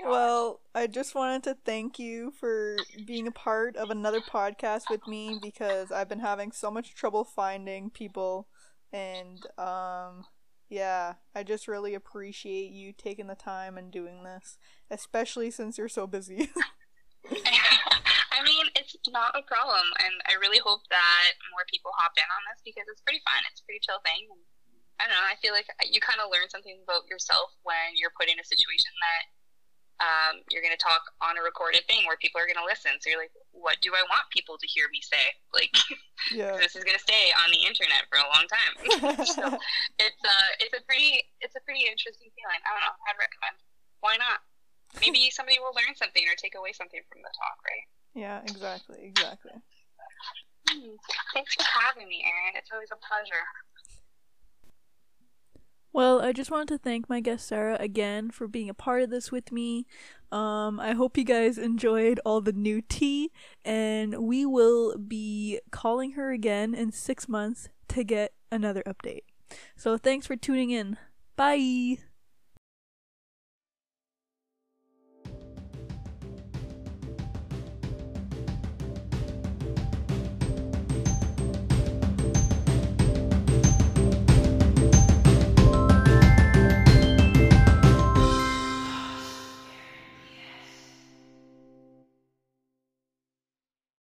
[0.05, 5.07] Well, I just wanted to thank you for being a part of another podcast with
[5.09, 8.47] me because I've been having so much trouble finding people
[8.93, 10.25] and um
[10.71, 14.59] yeah, I just really appreciate you taking the time and doing this,
[14.91, 16.51] especially since you're so busy.
[19.09, 22.29] I mean, it's not a problem, and I really hope that more people hop in
[22.29, 23.41] on this because it's pretty fun.
[23.49, 24.29] It's a pretty chill thing.
[24.29, 24.45] And
[25.01, 25.25] I don't know.
[25.25, 28.47] I feel like you kind of learn something about yourself when you're put in a
[28.47, 29.23] situation that
[29.99, 32.95] um, you're going to talk on a recorded thing where people are going to listen.
[33.03, 35.25] So you're like, what do I want people to hear me say?
[35.59, 35.75] Like,
[36.31, 36.55] yeah.
[36.55, 38.75] this is going to stay on the internet for a long time.
[39.27, 39.43] so
[39.99, 42.63] it's uh, it's a pretty it's a pretty interesting feeling.
[42.63, 42.95] I don't know.
[43.11, 43.59] I'd recommend.
[43.99, 44.45] Why not?
[45.03, 47.91] Maybe somebody will learn something or take away something from the talk, right?
[48.19, 49.53] Yeah, exactly, exactly.
[50.69, 50.91] Hmm.
[51.33, 52.57] Thanks for having me, Erin.
[52.57, 53.45] It's always a pleasure.
[55.93, 59.11] Well, I just wanted to thank my guest Sarah again for being a part of
[59.11, 59.87] this with me.
[60.33, 63.31] Um, I hope you guys enjoyed all the new tea,
[63.65, 69.23] and we will be calling her again in six months to get another update.
[69.77, 70.99] So thanks for tuning in.
[71.37, 71.99] Bye!